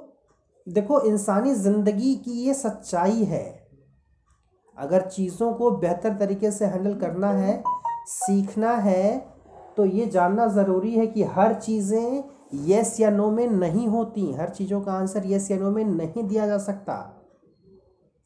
देखो, 0.67 1.01
इंसानी 1.01 1.53
ज़िंदगी 1.53 2.15
की 2.15 2.31
ये 2.31 2.53
सच्चाई 2.53 3.23
है। 3.23 3.60
अगर 4.77 5.01
चीज़ों 5.01 5.51
को 5.53 5.71
बेहतर 5.71 6.13
तरीके 6.17 6.51
से 6.51 6.65
हैंडल 6.65 6.93
करना 6.95 7.31
है, 7.31 7.63
सीखना 8.07 8.71
है 8.77 9.17
तो 9.77 9.85
ये 9.85 10.05
जानना 10.05 10.47
ज़रूरी 10.47 10.91
है 10.91 11.05
कि 11.07 11.23
हर 11.25 11.53
चीज़ें 11.53 12.23
यस 12.67 12.99
या 12.99 13.09
नो 13.09 13.29
में 13.31 13.47
नहीं 13.49 13.87
होती। 13.87 14.31
हर 14.33 14.49
चीज़ों 14.49 14.81
का 14.81 14.93
आंसर 14.93 15.27
यस 15.27 15.49
या 15.51 15.57
नो 15.57 15.71
में 15.71 15.83
नहीं 15.85 16.23
दिया 16.23 16.47
जा 16.47 16.57
सकता। 16.57 16.95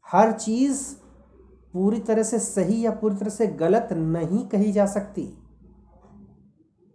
हर 0.07 0.31
चीज़ 0.31 0.83
पूरी 1.73 1.99
तरह 1.99 2.23
से 2.23 2.39
सही 2.39 2.85
या 2.85 2.91
पूरी 2.91 3.15
तरह 3.15 3.29
से 3.29 3.47
गलत 3.59 3.89
नहीं 3.93 4.45
कही 4.47 4.71
जा 4.71 4.85
सकती। 4.85 5.27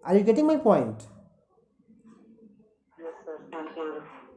Are 0.04 0.16
you 0.16 0.24
getting 0.24 0.46
my 0.46 0.56
point 0.56 1.02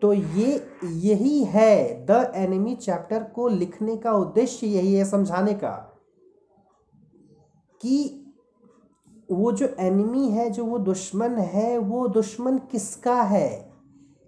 तो 0.04 0.14
ये, 0.14 0.68
यही 0.84 1.44
है। 1.44 2.06
द 2.06 2.32
एनिमी 2.36 2.76
चैप्टर 2.76 3.24
को 3.24 3.48
लिखने 3.48 3.98
का 3.98 4.12
उद्देश्य 4.12 4.68
यही 4.68 4.94
है 4.94 5.06
समझाने 5.06 5.54
का 5.54 6.02
कि 7.82 8.26
वो 9.32 9.52
जो 9.52 9.76
एनिमी 9.80 10.28
है, 10.28 10.50
जो 10.50 10.66
वो 10.66 10.78
दुश्मन 10.78 11.32
है, 11.32 11.78
वो 11.78 12.08
दुश्मन 12.08 12.58
किसका 12.58 13.22
है? 13.22 13.74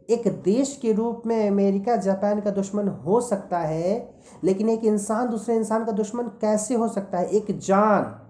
एक 0.09 0.27
देश 0.27 0.79
के 0.81 0.91
रूप 0.91 1.23
में 1.25 1.49
अमेरिका, 1.49 1.95
जापान 1.95 2.41
का 2.41 2.49
दुश्मन 2.49 2.87
हो 2.87 3.21
सकता 3.21 3.59
है, 3.59 4.15
लेकिन 4.43 4.69
एक 4.69 4.83
इंसान, 4.83 5.29
दूसरे 5.29 5.55
इंसान 5.55 5.85
का 5.85 5.91
दुश्मन 5.91 6.23
कैसे 6.23 6.75
हो 6.75 6.87
सकता 6.87 7.17
है? 7.17 7.27
एक 7.27 7.59
जान। 7.59 8.21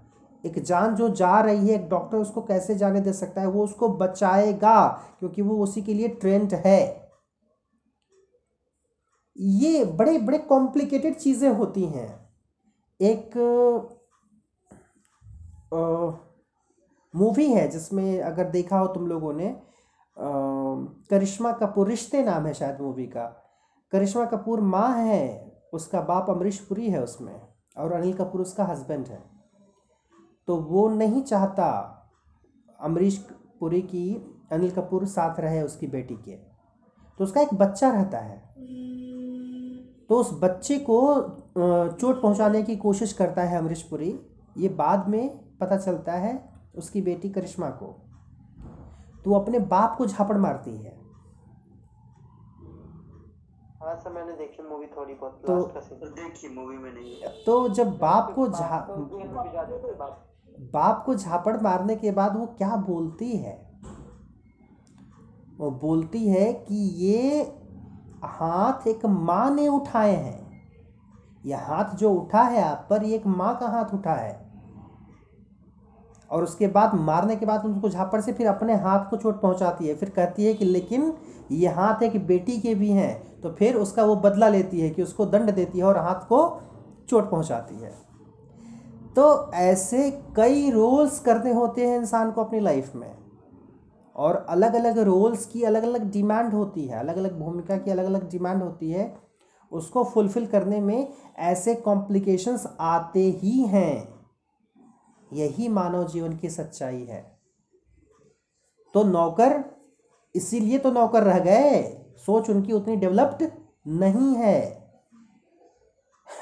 एक 0.48 0.64
जान 0.64 0.96
जो 0.96 1.10
जा 1.10 1.42
रही 1.42 1.68
है, 1.68 1.76
एक 1.76 1.90
डॉक्टर 1.90 2.18
उसको 2.18 2.42
कैसे 2.42 2.76
जाने 2.76 3.02
दे 3.02 3.14
सकता 3.14 3.42
है? 3.42 3.48
वो 3.48 3.64
उसको 3.64 3.90
बचाएगा, 3.90 4.88
क्योंकि 5.20 5.42
वो 5.42 5.64
उसी 5.64 5.82
के 5.82 5.94
लिए 5.94 6.08
ट्रेंड 6.08 6.54
है। 6.54 7.05
ये 9.36 9.84
बड़े 9.86 10.18
बड़े 10.20 10.38
कॉम्प्लिकेटेड 10.40 11.16
चीज़ें 11.16 11.50
होती 11.50 11.86
हैं। 11.86 12.10
एक 13.00 13.38
मूवी 17.14 17.46
है 17.46 17.68
जिसमें 17.68 18.22
अगर 18.22 18.50
देखा 18.50 18.78
हो 18.80 18.88
तुम 18.88 19.08
लोगों 19.08 19.34
ने 19.34 19.56
करिश्मा 20.18 21.52
कपूर, 21.52 21.88
रिश्ते 21.88 22.24
नाम 22.24 22.46
है 22.46 22.54
शायद 22.54 22.82
मूवी 22.82 23.06
का। 23.08 23.26
करिश्मा 23.94 24.26
कपूर 24.26 24.62
माँ 24.62 24.92
है, 24.98 25.52
उसका 25.74 26.02
बाप 26.02 26.30
अमरीश 26.30 26.60
पुरी 26.60 26.90
है 26.90 27.04
उसमें, 27.04 27.42
और 27.78 27.92
अनिल 27.92 28.14
कपूर 28.14 28.42
उसका 28.42 28.64
हस्बैंड 28.64 29.08
है। 29.08 29.22
तो 30.48 30.56
वो 30.58 30.88
नहीं 30.90 31.22
चाहता 31.24 31.68
अमरीश 32.80 33.18
पुरी 33.60 33.82
की, 33.82 34.14
अनिल 34.52 34.72
कपूर 34.72 35.06
साथ 35.08 35.40
रहे 35.40 35.62
उसकी 35.62 35.88
बेटी 35.88 36.16
के। 36.16 36.36
तो 37.20 37.24
उसका 37.24 37.42
एक 37.42 37.54
बच्चा 37.54 37.92
रहता 37.92 38.18
है। 38.18 38.44
तो 40.10 40.16
उस 40.16 40.40
बच्चे 40.44 40.78
को 40.78 41.22
चोट 41.88 42.22
पहुँचाने 42.22 42.64
की 42.64 42.76
कोशिश 42.76 43.14
करता 43.14 43.42
है 43.42 43.58
अमरीश 43.58 43.82
पुरी। 43.82 44.20
ये 44.58 44.70
बाद 44.70 45.08
में 45.08 45.58
पता 45.58 45.78
चलता 45.78 46.12
है 46.12 46.54
उसकी 46.76 47.02
बेटी 47.02 47.30
करिश्मा 47.30 47.70
को। 47.70 48.02
तो 49.26 49.34
अपने 49.34 49.60
बाप 49.60 49.98
को 49.98 50.06
झापड़ 50.06 50.38
मारती 50.38 50.78
है। 50.78 51.06
हाँ 53.82 53.96
सर 53.96 54.12
मैंने 54.14 54.32
देखी 54.32 54.64
मूवी 54.64 54.86
थोड़ी 54.86 55.14
बहुत 55.14 55.42
तो- 55.48 55.58
लास्ट 55.58 55.74
का 55.74 55.80
सीन। 55.80 55.98
देखी 56.00 56.56
मूवी 56.56 56.78
में 56.78 56.94
नहीं 56.94 57.44
तो 57.46 57.70
जब 57.70 57.98
बाप 57.98 58.34
को 58.36 58.48
झा 58.48 58.88
बाप 60.60 61.04
को 61.06 61.16
झापड़ 61.16 61.62
मारने 61.62 61.96
के 61.96 62.12
बाद 62.12 62.38
वो 62.38 62.46
क्या 62.46 62.76
बोलती 62.76 63.38
है? 63.38 63.72
वो 65.58 65.72
बोलती 65.72 66.28
है 66.28 66.54
कि 66.54 66.76
ये 66.76 67.44
हाथ 68.26 68.88
एक 68.88 69.06
माँ 69.06 69.52
ने 69.52 69.68
उठाए 69.68 70.16
हैं। 70.16 70.46
यह 71.46 71.60
हाथ 71.60 71.96
जो 71.96 72.12
उठा 72.12 72.42
है, 72.42 72.64
आप 72.64 72.88
पर 72.90 73.04
एक 73.04 73.28
माँ 73.28 73.58
का 73.58 73.68
हाथ 73.68 73.94
उठा 73.94 74.14
है। 74.14 74.46
और 76.32 76.44
उसके 76.44 76.68
बाद 76.68 76.96
मारने 76.96 77.36
के 77.36 77.46
बाद 77.46 77.66
उनको 77.66 77.90
झापड़ 77.90 78.22
से 78.22 78.34
फिर 78.34 78.48
अपने 78.48 78.76
हाथ 78.76 79.10
को 79.10 79.18
चोट 79.18 79.42
पहुंचाती 79.42 79.88
है। 79.88 79.96
फिर 79.96 80.10
कहती 80.10 80.46
है 80.46 80.54
कि 80.54 80.66
लेकिन 80.66 81.14
ये 81.52 81.68
हाथ 81.68 82.04
एक 82.04 82.28
बेटी 82.28 82.62
के 82.62 82.76
भी 82.76 82.90
हैं। 82.90 83.42
तो 83.42 83.52
फिर 83.52 83.76
उसका 83.76 84.04
वो 84.04 84.16
बदला 84.16 84.50
लेती 84.50 84.82
है 84.82 84.90
कि 84.90 85.04
उसको 85.04 85.26
दंड 85.26 85.52
देती 85.52 85.78
है 85.78 85.86
और 85.86 85.98
हाथ 85.98 86.28
को 86.28 86.62
चोट 87.10 87.32
पहुंचाती 87.32 87.76
है। 87.76 87.94
तो 89.16 89.52
ऐसे 89.52 90.24
कई 90.36 90.72
रोल्स 90.72 91.20
करने 91.20 91.54
होते 91.54 91.88
हैं 91.88 91.98
इंसान 91.98 92.32
को 92.32 92.44
अपनी 92.44 92.60
लाइफ 92.60 92.96
में। 92.96 93.25
और 94.16 94.46
अलग 94.50 94.74
अलग 94.74 95.00
रोल्स 95.00 95.46
की 95.46 95.64
अलग 95.64 95.84
अलग 95.84 96.12
डिमांड 96.12 96.54
होती 96.54 96.86
है 96.86 97.00
अलग 97.00 97.18
अलग 97.18 97.40
भूमिका 97.40 97.78
की 97.78 97.92
अलग 97.92 98.06
अलग 98.06 98.30
डिमांड 98.30 98.64
होती 98.64 98.92
है, 98.92 99.18
उसको 99.72 100.04
फुलफ़िल 100.04 100.46
करने 100.46 100.82
में 100.82 101.14
ऐसे 101.38 101.76
कॉम्प्लिकेशंस 101.76 102.78
आते 102.80 103.20
ही 103.20 103.62
हैं। 103.62 104.16
यही 105.34 105.68
मानव 105.68 106.08
जीवन 106.08 106.38
की 106.38 106.50
सच्चाई 106.50 107.04
है। 107.04 107.40
तो 108.94 109.04
नौकर, 109.04 109.64
इसीलिए 110.36 110.78
तो 110.78 110.92
नौकर 110.92 111.24
रह 111.24 111.40
गए। 111.40 111.82
सोच 112.18 112.50
उनकी 112.50 112.74
उतनी 112.74 112.96
डेवलप्ड 112.96 113.52
नहीं 113.88 114.36
है। 114.36 114.86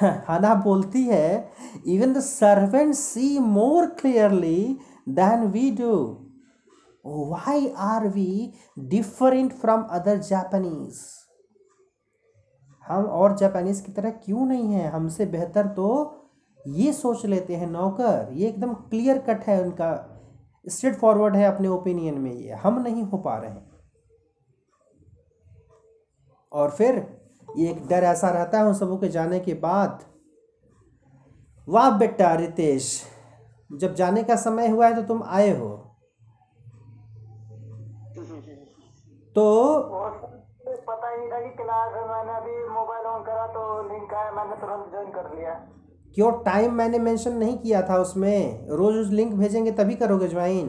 हना 0.04 0.56
बोलती 0.56 1.04
है 1.04 1.52
even 1.88 2.14
the 2.14 2.20
servant 2.20 2.96
see 2.96 3.40
more 3.40 3.86
clearly 3.86 4.78
than 5.10 5.44
we 5.44 5.72
do 5.72 6.20
why 7.06 7.68
are 7.78 8.08
we 8.08 8.54
different 8.80 9.54
from 9.54 9.82
other 9.82 10.18
Japanese 10.18 11.00
हम 12.86 13.06
और 13.06 13.38
जापानीज 13.38 13.82
की 13.82 13.92
तरह 13.92 14.10
क्यों 14.10 14.46
नहीं 14.46 14.74
हैं? 14.74 14.90
हमसे 14.92 15.26
बेहतर 15.26 15.68
तो 15.68 16.20
ये 16.68 16.94
सोच 16.94 17.26
लेते 17.26 17.56
हैं, 17.56 17.68
नौकर। 17.68 18.30
ये 18.34 18.48
एकदम 18.48 18.74
क्लियर 18.74 19.18
कट 19.18 19.44
है 19.44 19.62
उनका। 19.64 20.10
स्ट्रेट 20.70 20.96
फॉरवर्ड 20.96 21.36
है 21.36 21.46
अपने 21.46 21.68
ओपिनियन 21.68 22.18
में 22.18 22.34
ये। 22.34 22.52
हम 22.52 22.82
नहीं 22.82 23.04
हो 23.04 23.18
पा 23.18 23.38
रहे 23.38 23.52
हैं। 23.52 23.72
और 26.52 26.72
फिर 26.72 27.20
ये 27.58 27.70
एक 27.70 27.88
डर 27.88 28.04
ऐसा 28.04 28.30
रहता 28.30 28.58
है 28.58 28.66
उन 28.66 28.74
सबों 28.74 28.98
के 28.98 29.08
जाने 29.08 29.40
के 29.40 29.54
बाद। 29.54 30.04
वाह 31.68 31.90
बेटा 31.98 32.34
रितेश, 32.34 33.04
जब 33.74 33.96
जाने 33.96 34.24
का 34.24 34.36
समय 34.36 34.68
हुआ 34.68 34.88
है 34.88 34.96
तो 34.96 35.02
तुम 35.02 35.24
आए 35.24 35.50
हो। 35.60 35.83
तो 39.36 39.44
पता 40.88 41.10
ही 41.10 41.18
नहीं 41.18 41.30
था 41.32 41.40
कि 41.42 41.50
क्लास 41.58 41.94
है 41.94 42.02
मैंने 42.10 42.34
अभी 42.34 42.70
मोबाइल 42.70 43.06
ऑन 43.06 43.22
करा 43.24 43.46
तो 43.48 43.62
लिंक 43.90 44.14
आया 44.14 44.32
मैंने 44.32 44.56
तुरंत 44.56 44.90
ज्वाइन 44.92 45.10
कर 45.12 45.36
लिया। 45.36 45.54
क्यों? 46.16 46.32
टाइम 46.44 46.74
मैंने 46.74 47.00
मेंशन 47.00 47.34
नहीं 47.38 47.58
किया 47.58 47.82
था 47.82 47.98
उसमें। 47.98 48.68
रोज 48.70 48.96
उस 48.96 49.08
लिंक 49.12 49.34
भेजेंगे 49.34 49.72
तभी 49.72 49.96
करोगे 49.96 50.28
ज्वाइन 50.28 50.68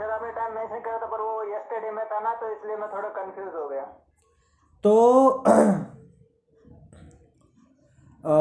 सर 0.00 0.10
आपने 0.10 0.30
टाइम 0.32 0.54
मेंशन 0.54 0.80
करा 0.80 0.98
था 0.98 1.06
पर 1.06 1.20
वो 1.20 1.42
यस्टरडे 1.54 1.90
में 1.90 2.04
था 2.04 2.20
ना 2.20 2.34
तो 2.34 2.48
इसलिए 2.52 2.76
मैं 2.76 2.88
थोड़ा 2.92 3.08
कंफ्यूज 3.08 3.54
हो 3.54 3.68
गया। 3.68 3.82
तो 4.84 4.94
अ, 8.24 8.36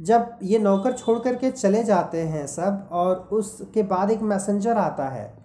जब 0.00 0.38
ये 0.42 0.58
नौकर 0.58 0.92
छोड़ 0.92 1.18
करके 1.18 1.50
चले 1.50 1.82
जाते 1.84 2.20
हैं 2.20 2.46
सब 2.46 2.88
और 2.92 3.16
उसके 3.32 3.82
बाद 3.82 4.10
एक 4.10 4.22
मैसेंजर 4.22 4.76
आता 4.76 5.08
है 5.08 5.41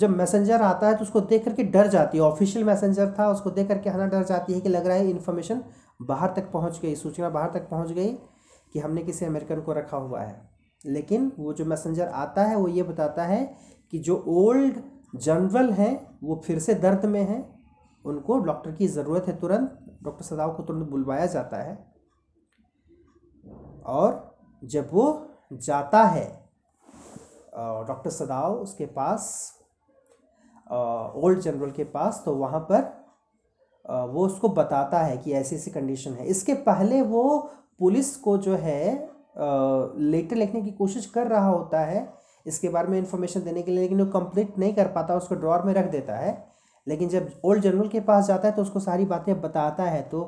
जब 0.00 0.10
मैसेंजर 0.10 0.62
आता 0.62 0.88
है 0.88 0.94
तो 0.96 1.02
उसको 1.02 1.20
देख 1.22 1.44
करके 1.44 1.64
डर 1.66 1.86
जाती 1.88 2.18
है। 2.18 2.24
ऑफिशियल 2.24 2.64
मैसेंजर 2.64 3.14
था, 3.18 3.28
उसको 3.28 3.50
देख 3.50 3.68
करके 3.68 3.90
हना 3.90 4.06
डर 4.06 4.22
जाती 4.24 4.52
है 4.52 4.60
कि 4.60 4.68
लग 4.68 4.86
रहा 4.86 4.96
है 4.96 5.10
इन्फॉर्मेशन 5.10 5.62
बाहर 6.02 6.32
तक 6.36 6.50
पहुँच 6.52 6.80
गई, 6.82 6.94
सूचना 6.94 7.30
बाहर 7.30 7.50
तक 7.50 7.68
पहुँच 7.70 7.90
गई 7.90 8.12
कि 8.74 8.78
हमने 8.78 9.02
किसी 9.02 9.24
अमेरिकन 9.26 9.60
को 9.60 9.72
रखा 9.72 9.96
हुआ 9.96 10.20
है। 10.20 10.50
लेकिन 10.84 11.30
वो 11.38 11.52
जो 11.52 11.64
मैसेंजर 11.64 12.08
आता 12.08 12.44
है, 12.44 12.56
वो 12.56 12.68
ये 12.68 12.82
बताता 12.82 13.24
है 13.24 13.44
कि 13.92 13.98
जो 13.98 14.22
ओल्ड 14.28 14.80
जनरल 15.16 15.70
हैं, 15.72 16.18
वो 16.22 16.40
फिर 16.44 16.58
से 16.58 16.74
दर्द 16.76 17.04
में 17.04 17.20
हैं। 17.20 17.44
उनको 18.04 18.38
डॉक्टर 18.38 18.72
की 18.72 18.86
ज़रूरत 18.88 19.24
है 19.28 19.36
तुरंत 19.38 19.78
डॉक्टर 20.02 20.24
सदाव 20.24 20.52
को 20.54 20.62
तुरंत 20.62 20.88
बुलवाया 20.90 21.26
जाता 21.26 21.62
है। 21.62 21.78
और 23.86 24.36
जब 24.62 24.88
वो 24.92 25.06
जाता 25.54 26.02
है 26.04 26.26
डॉक्टर 27.86 28.10
सदाव 28.10 28.54
उसके 28.54 28.86
पास 28.88 29.26
ओल्ड 30.70 31.40
जनरल 31.40 31.70
के 31.70 31.84
पास 31.86 32.22
तो 32.24 32.34
वहाँ 32.36 32.60
पर 32.70 32.98
वो 34.08 34.26
उसको 34.26 34.48
बताता 34.50 34.98
है 34.98 35.16
कि 35.18 35.32
ऐसी 35.32 35.56
ऐसी 35.56 35.70
कंडीशन 35.70 36.12
है। 36.12 36.26
इसके 36.26 36.54
पहले 36.62 37.00
वो 37.02 37.38
पुलिस 37.80 38.16
को 38.16 38.36
जो 38.38 38.56
है 38.56 38.92
लेटर 39.36 40.36
लिखने 40.36 40.60
की 40.62 40.70
कोशिश 40.72 41.06
कर 41.06 41.26
रहा 41.26 41.48
होता 41.48 41.80
है, 41.80 42.08
इसके 42.46 42.68
बारे 42.68 42.88
में 42.88 42.98
इंफॉर्मेशन 42.98 43.40
देने 43.40 43.62
के 43.62 43.70
लिए, 43.70 43.80
लेकिन 43.80 44.00
वो 44.00 44.06
कंप्लीट 44.10 44.58
नहीं 44.58 44.74
कर 44.74 44.88
पाता, 44.88 45.16
उसको 45.16 45.34
ड्रॉर 45.34 45.62
में 45.62 45.72
रख 45.74 45.90
देता 45.90 46.16
है। 46.16 46.32
लेकिन 46.86 47.08
जब 47.08 47.30
ओल्ड 47.44 47.62
जनरल 47.62 47.88
के 47.88 48.00
पास 48.02 48.26
जाता 48.26 48.48
है 48.48 48.54
तो 48.54 48.62
उसको 48.62 48.80
सारी 48.80 49.04
बातें 49.06 49.40
बताता 49.40 49.84
है 49.84 50.02
तो 50.02 50.20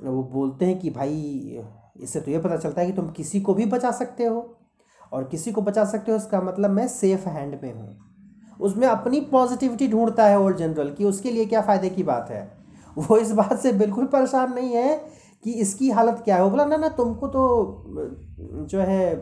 वो 0.00 0.22
बोलते 0.24 0.66
हैं 0.66 0.78
कि 0.78 0.90
भाई, 0.90 1.62
इससे 1.96 2.20
तो 2.20 2.30
ये 2.30 2.38
पता 2.38 2.56
चलता 2.56 2.80
है 2.80 2.86
कि 2.86 2.92
तुम 2.92 3.10
किसी 3.12 3.40
को 3.40 3.54
भी 3.54 3.66
बचा 3.66 3.90
सकते 3.92 4.24
हो, 4.24 4.56
और 5.12 5.24
किसी 5.24 5.52
को 5.52 5.62
बचा 5.62 5.84
सकते 5.84 6.12
हो, 6.12 6.16
इसका 6.16 6.40
मतलब 6.40 6.70
मैं 6.70 6.86
सेफ़ 6.88 7.28
हैंड 7.28 7.58
में 7.62 7.72
हूँ। 7.74 8.11
उसमें 8.62 8.86
अपनी 8.88 9.20
पॉजिटिविटी 9.30 9.88
ढूंढता 9.88 10.26
है 10.26 10.38
ओल्ड 10.40 10.56
जनरल 10.56 10.90
कि 10.90 11.04
उसके 11.04 11.30
लिए 11.30 11.44
क्या 11.46 11.60
फ़ायदे 11.62 11.88
की 11.90 12.02
बात 12.02 12.30
है। 12.30 12.42
वो 12.98 13.16
इस 13.16 13.32
बात 13.32 13.58
से 13.58 13.72
बिल्कुल 13.74 14.06
परेशान 14.06 14.52
नहीं 14.54 14.72
है 14.72 14.96
कि 15.44 15.52
इसकी 15.60 15.90
हालत 15.90 16.20
क्या 16.24 16.36
है। 16.36 16.42
वो 16.42 16.50
बोला, 16.50 16.64
ना 16.64 16.76
ना, 16.76 16.88
तुमको 16.90 17.26
तो 17.28 18.64
जो 18.70 18.80
है 18.80 19.14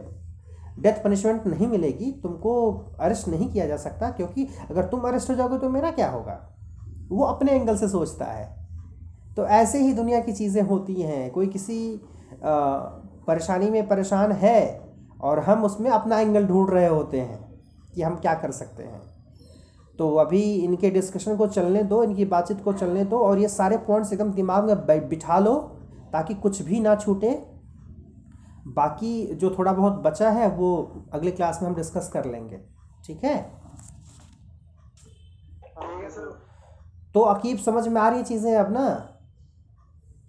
डेथ 0.79 1.03
पनिशमेंट 1.05 1.47
नहीं 1.47 1.67
मिलेगी, 1.67 2.11
तुमको 2.23 2.53
अरेस्ट 3.01 3.29
नहीं 3.29 3.49
किया 3.49 3.67
जा 3.67 3.77
सकता, 3.77 4.11
क्योंकि 4.11 4.47
अगर 4.71 4.85
तुम 4.85 5.01
अरेस्ट 5.01 5.31
हो 5.31 5.35
जाओगे 5.35 5.59
तो 5.59 5.69
मेरा 5.71 5.91
क्या 5.91 6.11
होगा? 6.11 6.39
वो 7.11 7.25
अपने 7.25 7.53
एंगल 7.53 7.77
से 7.77 7.89
सोचता 7.89 8.25
है। 8.25 8.49
तो 9.37 9.47
ऐसे 9.47 9.79
ही 9.79 9.93
दुनिया 9.93 10.21
की 10.21 10.33
चीज़ें 10.33 10.63
होती 10.63 10.95
हैं। 10.95 11.31
कोई 11.31 11.47
किसी 11.47 12.01
परेशानी 12.45 13.71
में 13.71 13.87
परेशान 13.89 14.33
है 14.33 14.81
और 15.21 15.39
हम 15.41 15.65
उसमें 15.65 15.91
अपना 15.91 16.21
एंगल 16.21 16.47
ढूंढ 16.47 16.71
रहे 16.71 16.87
होते 16.87 17.21
हैं 17.21 17.39
कि 17.95 18.03
हम 18.03 18.17
क्या 18.17 18.35
कर 18.35 18.51
सकते 18.53 18.83
हैं। 18.83 19.01
तो 20.01 20.15
अभी 20.17 20.43
इनके 20.55 20.91
डिस्कशन 20.91 21.37
को 21.37 21.47
चलने 21.47 21.83
दो 21.83 22.03
इनकी 22.05 22.25
बातचीत 22.25 22.63
को 22.65 22.73
चलने 22.73 23.05
दो 23.05 23.19
और 23.19 23.39
ये 23.39 23.49
सारे 23.49 23.77
पॉइंट्स 23.79 24.13
एकदम 24.13 24.31
दिमाग 24.33 24.65
में 24.65 25.09
बिठा 25.09 25.39
लो 25.39 25.55
ताकि 26.13 26.35
कुछ 26.35 26.63
भी 26.63 26.81
ना 26.81 26.95
छूटे। 26.97 27.31
बाकी 28.69 29.11
जो 29.35 29.51
थोड़ा 29.59 29.73
बहुत 29.73 30.01
बचा 30.03 30.31
है 30.31 30.49
वो 30.49 30.71
अगले 31.13 31.31
क्लास 31.31 31.59
में 31.63 31.69
हम 31.69 31.75
डिस्कस 31.75 32.11
कर 32.13 32.25
लेंगे। 32.25 32.61
ठीक 33.05 33.25
है? 33.25 33.37
तो 37.15 37.21
अकीब 37.21 37.59
समझ 37.59 37.87
में 37.89 38.01
आ 38.01 38.09
रही 38.09 38.23
चीज़ें 38.23 38.57
अब 38.57 38.73
ना? 38.73 38.89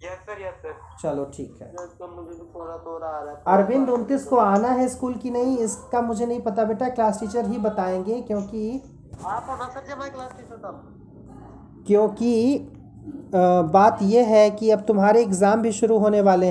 यस 0.04 0.18
सर 0.20 0.46
यस 0.46 0.62
सर 0.62 0.78
चलो 1.02 1.24
ठीक 1.34 1.58
है। 1.62 1.74
तो 1.74 2.08
मुझे 2.08 2.38
थोड़ा 2.54 2.78
थोड़ा 2.78 3.06
आ 3.06 3.22
रहा 3.22 3.32
है। 3.32 3.42
अरविंद 3.48 3.90
उनतीस 3.90 4.24
को 4.24 4.36
आना 4.36 4.68
है 4.68 4.88
स्कूल 4.88 5.14
की 5.14 5.30
नहीं? 5.30 5.58
इसका 5.58 6.02
मुझे 6.02 6.26
नहीं 6.26 6.40
पता 6.40 6.64
बेटा 6.64 6.88
क्लास 6.88 7.20
टीचर 7.20 7.46
ही 7.46 7.58
बताएँगे 7.58 8.20
क्योंकि 8.22 8.82
क्योंकि 11.86 12.32
बात 13.74 13.98
यह 14.02 14.26
है 14.26 14.50
कि 14.50 14.70
अब 14.70 14.80
तुम्हारे 14.88 15.22
एग्ज़ाम 15.22 15.62
भी 15.62 15.72
शुरू 15.72 15.98
होने 15.98 16.20
वाले 16.20 16.46
हैं। 16.46 16.50